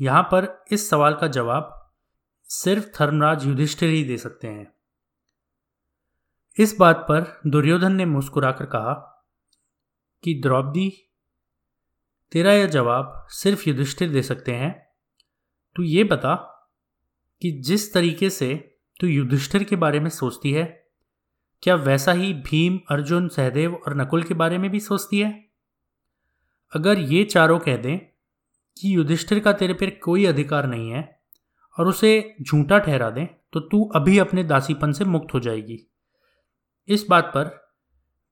यहाँ 0.00 0.22
पर 0.22 0.64
इस 0.72 0.90
सवाल 0.90 1.14
का 1.14 1.26
जवाब 1.26 1.94
सिर्फ़ 2.42 2.98
धर्मराज 2.98 3.46
युधिष्ठिर 3.46 3.90
ही 3.90 4.04
दे 4.04 4.16
सकते 4.16 4.48
हैं। 4.48 4.72
इस 6.58 6.76
बात 6.80 6.96
पर 6.96 7.40
दुर्योधन 7.46 7.92
ने 7.92 8.04
मुस्कुराकर 8.04 8.66
कहा 8.66 9.26
कि, 10.24 10.34
द्रौपदी, 10.34 11.12
तेरा 12.32 12.52
यह 12.52 12.66
जवाब 12.66 13.26
सिर्फ़ 13.28 13.68
युधिष्ठिर 13.68 14.12
दे 14.12 14.22
सकते 14.22 14.52
हैं। 14.52 14.88
तू 15.76 15.82
ये 15.82 16.04
बता 16.04 16.34
कि 17.42 17.50
जिस 17.50 17.94
तरीके 17.94 18.30
से 18.30 18.78
तू 19.00 19.06
युधिष्ठिर 19.06 19.64
के 19.64 19.76
बारे 19.76 20.00
में 20.00 20.10
सोचती 20.10 20.52
है 20.52 20.87
क्या 21.62 21.74
वैसा 21.74 22.12
ही 22.12 22.32
भीम, 22.34 22.80
अर्जुन, 22.90 23.28
सहदेव 23.28 23.74
और 23.74 23.96
नकुल 23.96 24.22
के 24.22 24.34
बारे 24.34 24.58
में 24.58 24.70
भी 24.70 24.80
सोचती 24.80 25.20
है? 25.20 25.48
अगर 26.72 26.98
ये 26.98 27.24
चारों 27.24 27.58
कह 27.58 27.76
दें 27.76 27.98
कि 28.76 28.96
युधिष्ठिर 28.96 29.40
का 29.40 29.52
तेरे 29.52 29.74
पर 29.74 29.90
कोई 29.90 30.26
अधिकार 30.26 30.66
नहीं 30.66 30.90
है 30.90 31.20
और 31.78 31.88
उसे 31.88 32.36
झूठा 32.42 32.78
ठहरा 32.78 33.10
दें 33.10 33.26
तो 33.52 33.60
तू 33.60 33.84
अभी 33.84 34.18
अपने 34.18 34.44
दासीपन 34.44 34.92
से 34.92 35.04
मुक्त 35.04 35.34
हो 35.34 35.40
जाएगी। 35.40 35.86
इस 36.88 37.06
बात 37.10 37.24
पर 37.24 37.72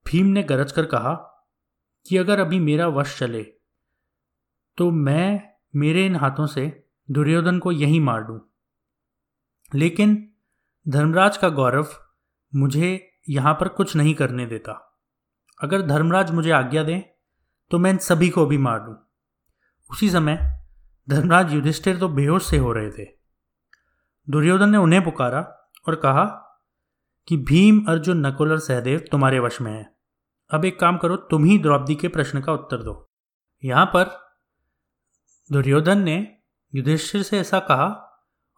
भीम 0.06 0.26
ने 0.26 0.42
गरज 0.42 0.72
कर 0.72 0.86
कहा 0.86 1.14
कि 2.06 2.16
अगर 2.16 2.40
अभी 2.40 2.58
मेरा 2.58 2.88
वश 2.88 3.18
चले 3.18 3.42
तो 4.78 4.90
मैं 4.90 5.40
मेरे 5.76 6.06
इन 6.06 6.16
हाथों 6.16 6.46
से 6.46 6.86
दुर्योधन 7.10 7.58
को 7.58 7.72
यहीं 7.72 8.00
मार 8.00 8.22
दूँ। 8.22 8.40
लेकिन 9.74 10.32
धर्मराज 10.88 11.36
का 11.36 11.48
गौरव 11.48 11.86
मुझे 12.54 13.05
यहाँ 13.28 13.54
पर 13.54 13.68
कुछ 13.68 13.96
नहीं 13.96 14.14
करने 14.14 14.46
देता। 14.46 14.98
अगर 15.60 15.82
धर्मराज 15.82 16.30
मुझे 16.30 16.50
आज्ञा 16.50 16.82
दें 16.82 17.00
तो 17.70 17.78
मैं 17.78 17.90
इन 17.90 17.98
सभी 17.98 18.28
को 18.30 18.46
भी 18.46 18.58
मार 18.58 18.78
दूँ। 18.78 18.96
उसी 19.90 20.10
समय 20.10 20.62
धर्मराज 21.08 21.52
युधिष्ठिर 21.52 21.96
तो 21.96 22.08
बेहोश 22.08 22.46
से 22.46 22.58
हो 22.58 22.72
रहे 22.72 22.90
थे। 22.90 23.04
दुर्योधन 24.30 24.70
ने 24.70 24.78
उन्हें 24.78 25.04
पुकारा 25.04 25.40
और 25.88 25.94
कहा 25.94 26.24
कि, 27.28 27.36
भीम, 27.36 27.84
अर्जुन, 27.88 28.26
नकुल 28.26 28.50
और 28.50 28.58
सहदेव 28.58 29.04
तुम्हारे 29.12 29.38
वश 29.38 29.60
में 29.60 29.72
है। 29.72 29.96
अब 30.50 30.64
एक 30.64 30.80
काम 30.80 30.98
करो, 30.98 31.16
तुम 31.16 31.44
ही 31.44 31.58
द्रौपदी 31.58 31.94
के 31.94 32.08
प्रश्न 32.08 32.40
का 32.40 32.52
उत्तर 32.52 32.76
दो। 32.76 33.10
यहाँ 33.64 33.86
पर 33.86 34.32
दुर्योधन 35.52 35.98
ने 35.98 36.36
युधिष्ठिर 36.74 37.22
से 37.22 37.38
ऐसा 37.38 37.58
कहा 37.58 37.86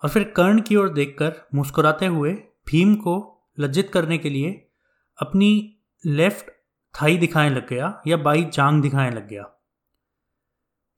और 0.03 0.09
फिर 0.09 0.25
कर्ण 0.25 0.61
की 0.61 0.77
ओर 0.77 0.89
देखकर 0.89 1.49
मुस्कुराते 1.55 2.07
हुए 2.07 2.33
भीम 2.69 2.95
को 2.95 3.38
लज्जित 3.59 3.91
करने 3.91 4.19
के 4.19 4.31
लिए 4.31 4.51
अपनी 5.19 5.51
लेफ़्ट 6.05 6.51
थाई 6.95 7.17
दिखाने 7.17 7.51
लग 7.51 7.69
गया 7.69 8.03
या 8.07 8.17
बाई 8.17 8.45
जांग 8.45 8.83
दिखाने 8.83 9.11
लग 9.11 9.29
गया। 9.29 9.45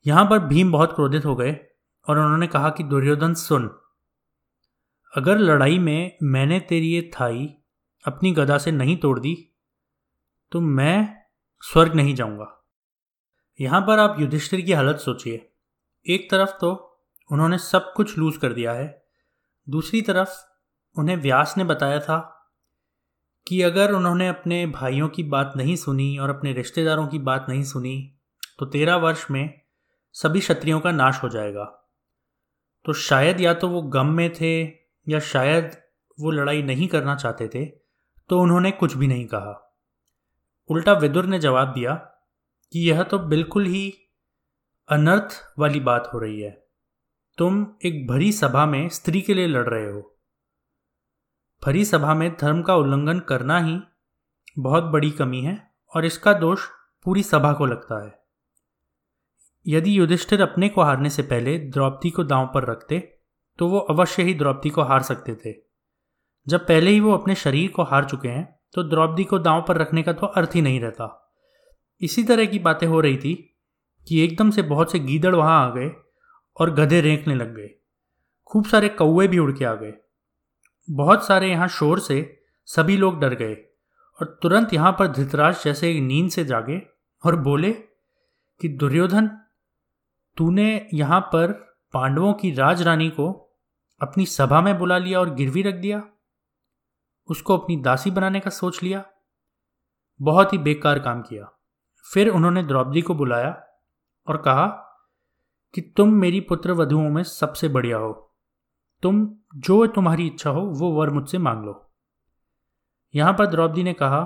यहाँ 0.06 0.24
पर 0.24 0.38
भीम 0.38 0.72
बहुत 0.72 0.92
क्रोधित 0.92 1.24
हो 1.24 1.34
गए 1.36 1.52
और 2.06 2.18
उन्होंने 2.18 2.46
कहा 2.46 2.70
कि, 2.70 2.82
दुर्योधन, 2.82 3.34
सुन। 3.34 3.70
अगर 5.12 5.38
लड़ाई 5.38 5.78
में 5.78 6.16
मैंने 6.22 6.60
तेरी 6.60 6.86
ये 6.86 7.10
थाई 7.14 7.46
अपनी 8.04 8.32
गदा 8.32 8.58
से 8.58 8.70
नहीं 8.70 8.96
तोड़ 8.96 9.18
दी 9.18 9.34
तो 10.52 10.60
मैं 10.60 11.16
स्वर्ग 11.62 11.94
नहीं 11.94 12.14
जाऊँगा। 12.14 12.56
यहाँ 13.60 13.80
पर 13.80 13.98
आप 13.98 14.20
युधिष्ठिर 14.20 14.60
की 14.60 14.72
हालत 14.72 14.98
सोचिए। 14.98 15.50
एक 16.06 16.30
तरफ़ 16.30 16.50
तो 16.50 16.70
उन्होंने 17.30 17.58
सब 17.58 17.92
कुछ 17.92 18.16
लूज 18.18 18.36
कर 18.36 18.52
दिया 18.52 18.72
है, 18.72 18.86
दूसरी 19.66 20.02
तरफ़ 20.02 20.30
उन्हें 20.96 21.16
व्यास 21.16 21.54
ने 21.58 21.64
बताया 21.64 21.98
था 22.00 22.39
कि 23.46 23.62
अगर 23.62 23.92
उन्होंने 23.92 24.28
अपने 24.28 24.66
भाइयों 24.66 25.08
की 25.08 25.22
बात 25.22 25.52
नहीं 25.56 25.76
सुनी 25.76 26.16
और 26.18 26.30
अपने 26.30 26.52
रिश्तेदारों 26.52 27.06
की 27.08 27.18
बात 27.18 27.46
नहीं 27.48 27.62
सुनी 27.64 28.16
तो 28.58 28.66
तेरह 28.66 28.96
वर्ष 28.96 29.26
में 29.30 29.60
सभी 30.14 30.40
क्षत्रियों 30.40 30.80
का 30.80 30.90
नाश 30.92 31.22
हो 31.22 31.28
जाएगा। 31.28 31.64
तो 32.84 32.92
शायद 32.92 33.40
या 33.40 33.54
तो 33.54 33.68
वो 33.68 33.82
गम 33.82 34.06
में 34.06 34.32
थे 34.32 34.60
या 35.06 35.18
शायद 35.18 35.76
वो 36.20 36.30
लड़ाई 36.30 36.62
नहीं 36.62 36.88
करना 36.88 37.14
चाहते 37.16 37.48
थे 37.48 37.64
तो 38.30 38.40
उन्होंने 38.40 38.70
कुछ 38.70 38.96
भी 38.96 39.06
नहीं 39.06 39.26
कहा। 39.26 39.78
उल्टा 40.70 40.92
विदुर 40.92 41.26
ने 41.26 41.38
जवाब 41.38 41.68
दिया 41.68 41.94
कि 42.72 42.88
यह 42.90 43.02
तो 43.02 43.18
बिल्कुल 43.18 43.66
ही 43.66 43.92
अनर्थ 44.88 45.32
वाली 45.58 45.80
बात 45.80 46.10
हो 46.14 46.18
रही 46.18 46.40
है। 46.40 46.50
तुम 47.38 47.66
एक 47.84 48.06
भरी 48.06 48.32
सभा 48.32 48.66
में 48.66 48.88
स्त्री 48.88 49.20
के 49.20 49.34
लिए 49.34 49.46
लड़ 49.46 49.68
रहे 49.68 49.90
हो। 49.90 50.09
भरी 51.62 51.84
सभा 51.84 52.14
में 52.14 52.30
धर्म 52.40 52.62
का 52.62 52.74
उल्लंघन 52.74 53.18
करना 53.18 53.58
ही 53.60 53.78
बहुत 54.58 54.84
बड़ी 54.84 55.10
कमी 55.10 55.40
है 55.40 55.56
और 55.94 56.04
इसका 56.04 56.32
दोष 56.32 56.64
पूरी 57.06 57.22
सभा 57.22 57.52
को 57.52 57.66
लगता 57.66 58.04
है। 58.04 58.12
यदि 59.66 59.98
युधिष्ठिर 59.98 60.42
अपने 60.42 60.68
को 60.68 60.82
हारने 60.82 61.10
से 61.10 61.22
पहले 61.22 61.58
द्रौपदी 61.58 62.10
को 62.10 62.24
दांव 62.24 62.50
पर 62.54 62.64
रखते 62.64 62.98
तो 63.58 63.68
वो 63.68 63.78
अवश्य 63.78 64.22
ही 64.22 64.34
द्रौपदी 64.34 64.70
को 64.70 64.82
हार 64.82 65.02
सकते 65.02 65.34
थे। 65.34 65.54
जब 66.46 66.66
पहले 66.66 66.90
ही 66.90 67.00
वो 67.00 67.12
अपने 67.12 67.34
शरीर 67.34 67.70
को 67.70 67.82
हार 67.82 68.04
चुके 68.04 68.28
हैं 68.28 68.48
तो 68.74 68.82
द्रौपदी 68.82 69.24
को 69.24 69.38
दांव 69.38 69.64
पर 69.68 69.76
रखने 69.76 70.02
का 70.02 70.12
तो 70.12 70.26
अर्थ 70.26 70.54
ही 70.54 70.62
नहीं 70.62 70.80
रहता। 70.80 71.32
इसी 72.00 72.24
तरह 72.24 72.44
की 72.44 72.58
बातें 72.58 72.86
हो 72.86 73.00
रही 73.00 73.16
थी 73.16 73.34
कि 74.06 74.24
एकदम 74.24 74.50
से 74.50 74.62
बहुत 74.62 74.92
से 74.92 74.98
गीदड़ 74.98 75.34
वहाँ 75.34 75.66
आ 75.66 75.74
गए 75.74 75.90
और 76.56 76.74
गधे 76.74 77.00
रेंकने 77.00 77.34
लग 77.34 77.54
गए। 77.56 77.70
खूब 78.44 78.66
सारे 78.66 78.88
कौए 78.88 79.28
भी 79.28 79.38
उड़ 79.38 79.52
के 79.52 79.64
आ 79.64 79.74
गए। 79.74 79.92
बहुत 80.90 81.26
सारे 81.26 81.50
यहाँ 81.50 81.68
शोर 81.68 82.00
से 82.00 82.44
सभी 82.66 82.96
लोग 82.96 83.20
डर 83.20 83.34
गए 83.34 83.54
और 84.20 84.38
तुरंत 84.42 84.74
यहाँ 84.74 84.92
पर 84.92 85.06
धृतराज 85.06 85.64
जैसे 85.64 85.96
एक 85.96 86.02
नींद 86.02 86.30
से 86.30 86.44
जागे 86.44 86.82
और 87.26 87.36
बोले 87.36 87.72
कि, 88.60 88.68
दुर्योधन, 88.68 89.26
तूने 90.36 90.88
यहाँ 90.94 91.20
पर 91.20 91.52
पांडवों 91.92 92.34
की 92.34 92.52
राजरानी 92.54 93.10
को 93.10 93.56
अपनी 94.02 94.26
सभा 94.26 94.60
में 94.60 94.78
बुला 94.78 94.98
लिया 94.98 95.20
और 95.20 95.34
गिरवी 95.34 95.62
रख 95.62 95.74
दिया। 95.74 96.02
उसको 97.28 97.58
अपनी 97.58 97.76
दासी 97.76 98.10
बनाने 98.10 98.40
का 98.40 98.50
सोच 98.50 98.82
लिया। 98.82 99.04
बहुत 100.22 100.52
ही 100.52 100.58
बेकार 100.58 100.98
काम 100.98 101.22
किया। 101.22 101.58
फिर 102.14 102.28
उन्होंने 102.28 102.62
द्रौपदी 102.62 103.02
को 103.02 103.14
बुलाया 103.14 103.62
और 104.28 104.36
कहा 104.36 104.66
कि, 105.74 105.80
तुम 105.80 106.12
मेरी 106.12 106.40
पुत्र 106.40 106.72
वधुओं 106.72 107.10
में 107.10 107.22
सबसे 107.22 107.68
बढ़िया 107.68 107.96
हो। 107.96 108.29
तुम, 109.02 109.36
जो 109.56 109.86
तुम्हारी 109.86 110.26
इच्छा 110.26 110.50
हो, 110.50 110.60
वो 110.60 110.92
वर 110.92 111.10
मुझसे 111.10 111.38
मांग 111.38 111.64
लो। 111.64 111.90
यहाँ 113.14 113.32
पर 113.32 113.46
द्रौपदी 113.46 113.82
ने 113.82 113.92
कहा 113.92 114.20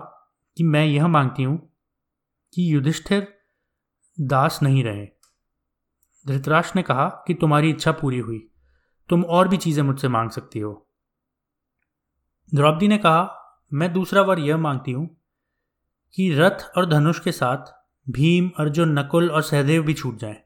कि 0.56 0.64
मैं 0.64 0.84
यह 0.86 1.06
मांगती 1.06 1.42
हूँ 1.42 1.58
कि 2.54 2.74
युधिष्ठिर 2.74 3.40
दास 4.20 4.58
नहीं 4.62 4.84
रहे। 4.84 5.06
धृतराष्ट्र 6.26 6.76
ने 6.76 6.82
कहा 6.82 7.08
कि 7.26 7.34
तुम्हारी 7.34 7.70
इच्छा 7.70 7.92
पूरी 7.92 8.18
हुई, 8.18 8.50
तुम 9.08 9.24
और 9.24 9.48
भी 9.48 9.56
चीज़ें 9.56 9.82
मुझसे 9.82 10.08
मांग 10.08 10.30
सकती 10.30 10.58
हो। 10.58 10.88
द्रौपदी 12.54 12.88
ने 12.88 12.98
कहा, 12.98 13.40
मैं 13.72 13.92
दूसरा 13.92 14.22
वर 14.22 14.38
यह 14.38 14.56
मांगती 14.56 14.92
हूँ 14.92 15.08
कि 16.14 16.34
रथ 16.34 16.70
और 16.76 16.86
धनुष 16.86 17.20
के 17.20 17.32
साथ 17.32 17.72
भीम, 18.10 18.50
अर्जुन, 18.58 18.98
नकुल 18.98 19.30
और 19.30 19.42
सहदेव 19.42 19.82
भी 19.82 19.94
छूट 19.94 20.16
जाएँ। 20.16 20.36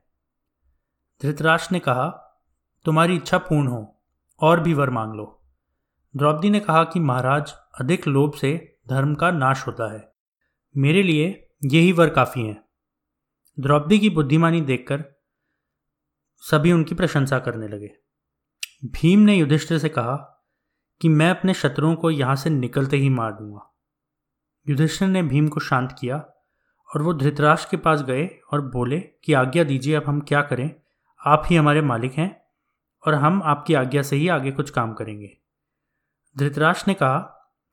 धृतराष्ट्र 1.23 1.73
ने 1.73 1.79
कहा, 1.79 2.09
तुम्हारी 2.85 3.17
इच्छा 3.17 3.38
पूर्ण 3.38 3.69
हो 3.69 3.98
और 4.40 4.61
भी 4.61 4.74
वर 4.74 4.90
मांग 4.90 5.14
लो। 5.14 5.42
द्रौपदी 6.16 6.51
ने 6.51 6.61
कहा 6.61 6.85
कि 6.85 7.01
महाराज, 7.01 7.55
अधिक 7.81 8.09
लोभ 8.09 8.33
से 8.35 8.77
धर्म 8.88 9.14
का 9.14 9.31
नाश 9.31 9.66
होता 9.66 9.92
है। 9.92 10.12
मेरे 10.77 11.03
लिए 11.03 11.51
यही 11.64 11.92
वर 11.92 12.09
काफ़ी 12.09 12.42
हैं। 12.42 12.64
द्रौपदी 13.61 13.98
की 13.98 14.11
बुद्धिमानी 14.11 14.61
देखकर 14.61 15.05
सभी 16.37 16.72
उनकी 16.72 16.94
प्रशंसा 16.94 17.38
करने 17.38 17.68
लगे। 17.68 17.90
भीम 18.85 19.18
ने 19.18 19.35
युधिष्ठिर 19.35 19.79
से 19.79 19.88
कहा 19.88 20.46
कि 21.01 21.09
मैं 21.09 21.31
अपने 21.31 21.55
शत्रुओं 21.55 21.94
को 21.94 22.11
यहाँ 22.11 22.37
से 22.37 22.51
निकलते 22.51 22.96
ही 22.96 23.09
मार 23.09 23.33
दूँगा। 23.33 23.79
युधिष्ठिर 24.68 25.09
ने 25.09 25.22
भीम 25.22 25.48
को 25.48 25.61
शांत 25.61 25.96
किया 26.01 26.16
और 26.94 27.03
वो 27.03 27.14
धृतराष्ट्र 27.14 27.68
के 27.70 27.77
पास 27.77 28.03
गए 28.03 28.27
और 28.53 28.61
बोले 28.61 29.01
कि 29.01 29.33
आज्ञा 29.33 29.64
दीजिए, 29.64 29.94
अब 29.94 30.03
हम 30.07 30.20
क्या 30.20 30.42
करें? 30.42 30.70
आप 31.27 31.42
ही 31.46 31.57
हमारे 31.57 31.81
मालिक 31.81 32.12
हैं। 32.12 32.48
और 33.05 33.15
हम 33.15 33.43
आपकी 33.45 33.75
आज्ञा 33.75 34.03
से 34.03 34.17
ही 34.17 34.29
आगे 34.29 34.51
कुछ 34.51 34.71
काम 34.71 34.93
करेंगे। 34.93 35.37
धृतराष्ट्र 36.37 36.85
ने 36.89 36.95
कहा 36.95 37.19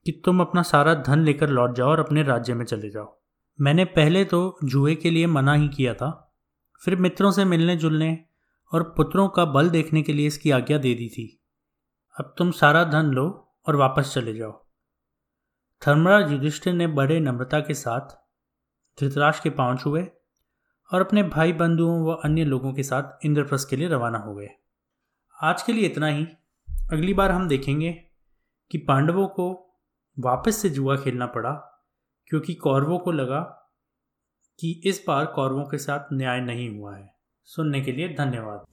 कि 0.06 0.12
तुम 0.24 0.40
अपना 0.40 0.62
सारा 0.62 0.94
धन 0.96 1.18
लेकर 1.18 1.48
लौट 1.48 1.74
जाओ 1.74 1.88
और 1.88 2.00
अपने 2.00 2.22
राज्य 2.22 2.54
में 2.54 2.64
चले 2.64 2.90
जाओ। 2.90 3.14
मैंने 3.58 3.84
पहले 3.84 4.24
तो 4.24 4.58
जुए 4.64 4.94
के 4.94 5.10
लिए 5.10 5.26
मना 5.26 5.52
ही 5.52 5.68
किया 5.68 5.94
था, 5.94 6.10
फिर 6.82 6.96
मित्रों 6.96 7.30
से 7.30 7.44
मिलने 7.44 7.76
जुलने 7.76 8.18
और 8.72 8.82
पुत्रों 8.96 9.28
का 9.28 9.44
बल 9.44 9.70
देखने 9.70 10.02
के 10.02 10.12
लिए 10.12 10.26
इसकी 10.26 10.50
आज्ञा 10.50 10.78
दे 10.78 10.94
दी 10.94 11.08
थी। 11.08 11.26
अब 12.16 12.34
तुम 12.38 12.50
सारा 12.50 12.84
धन 12.84 13.06
लो 13.06 13.26
और 13.66 13.76
वापस 13.76 14.12
चले 14.14 14.34
जाओ। 14.34 14.52
धर्मराज 15.82 16.30
युधिष्ठिर 16.32 16.72
ने 16.72 16.86
बड़े 16.86 17.18
नम्रता 17.20 17.60
के 17.60 17.74
साथ 17.74 18.14
धृतराज 18.98 19.40
के 19.40 19.50
पाँव 19.50 19.76
छुए 19.76 20.06
और 20.90 21.00
अपने 21.00 21.22
भाई 21.22 21.52
बंधुओं 21.52 22.00
व 22.04 22.14
अन्य 22.14 22.44
लोगों 22.44 22.72
के 22.72 22.82
साथ 22.82 23.26
इंद्रप्रस्थ 23.26 23.68
के 23.70 23.76
लिए 23.76 23.88
रवाना 23.88 24.18
हो 24.18 24.34
गए। 24.34 24.48
आज 25.42 25.62
के 25.62 25.72
लिए 25.72 25.86
इतना 25.86 26.06
ही। 26.06 26.26
अगली 26.92 27.14
बार 27.14 27.30
हम 27.30 27.48
देखेंगे 27.48 27.92
कि 28.70 28.78
पांडवों 28.78 29.28
को 29.28 29.74
वापस 30.18 30.56
से 30.56 30.68
जुआ 30.70 30.96
खेलना 30.96 31.26
पड़ा, 31.26 31.50
क्योंकि 32.26 32.54
कौरवों 32.54 32.98
को 32.98 33.12
लगा 33.12 33.40
कि 34.58 34.82
इस 34.84 35.04
बार 35.08 35.26
कौरवों 35.26 35.64
के 35.64 35.78
साथ 35.78 36.12
न्याय 36.12 36.40
नहीं 36.40 36.78
हुआ 36.78 36.96
है। 36.96 37.14
सुनने 37.44 37.80
के 37.80 37.92
लिए 37.92 38.08
धन्यवाद। 38.08 38.64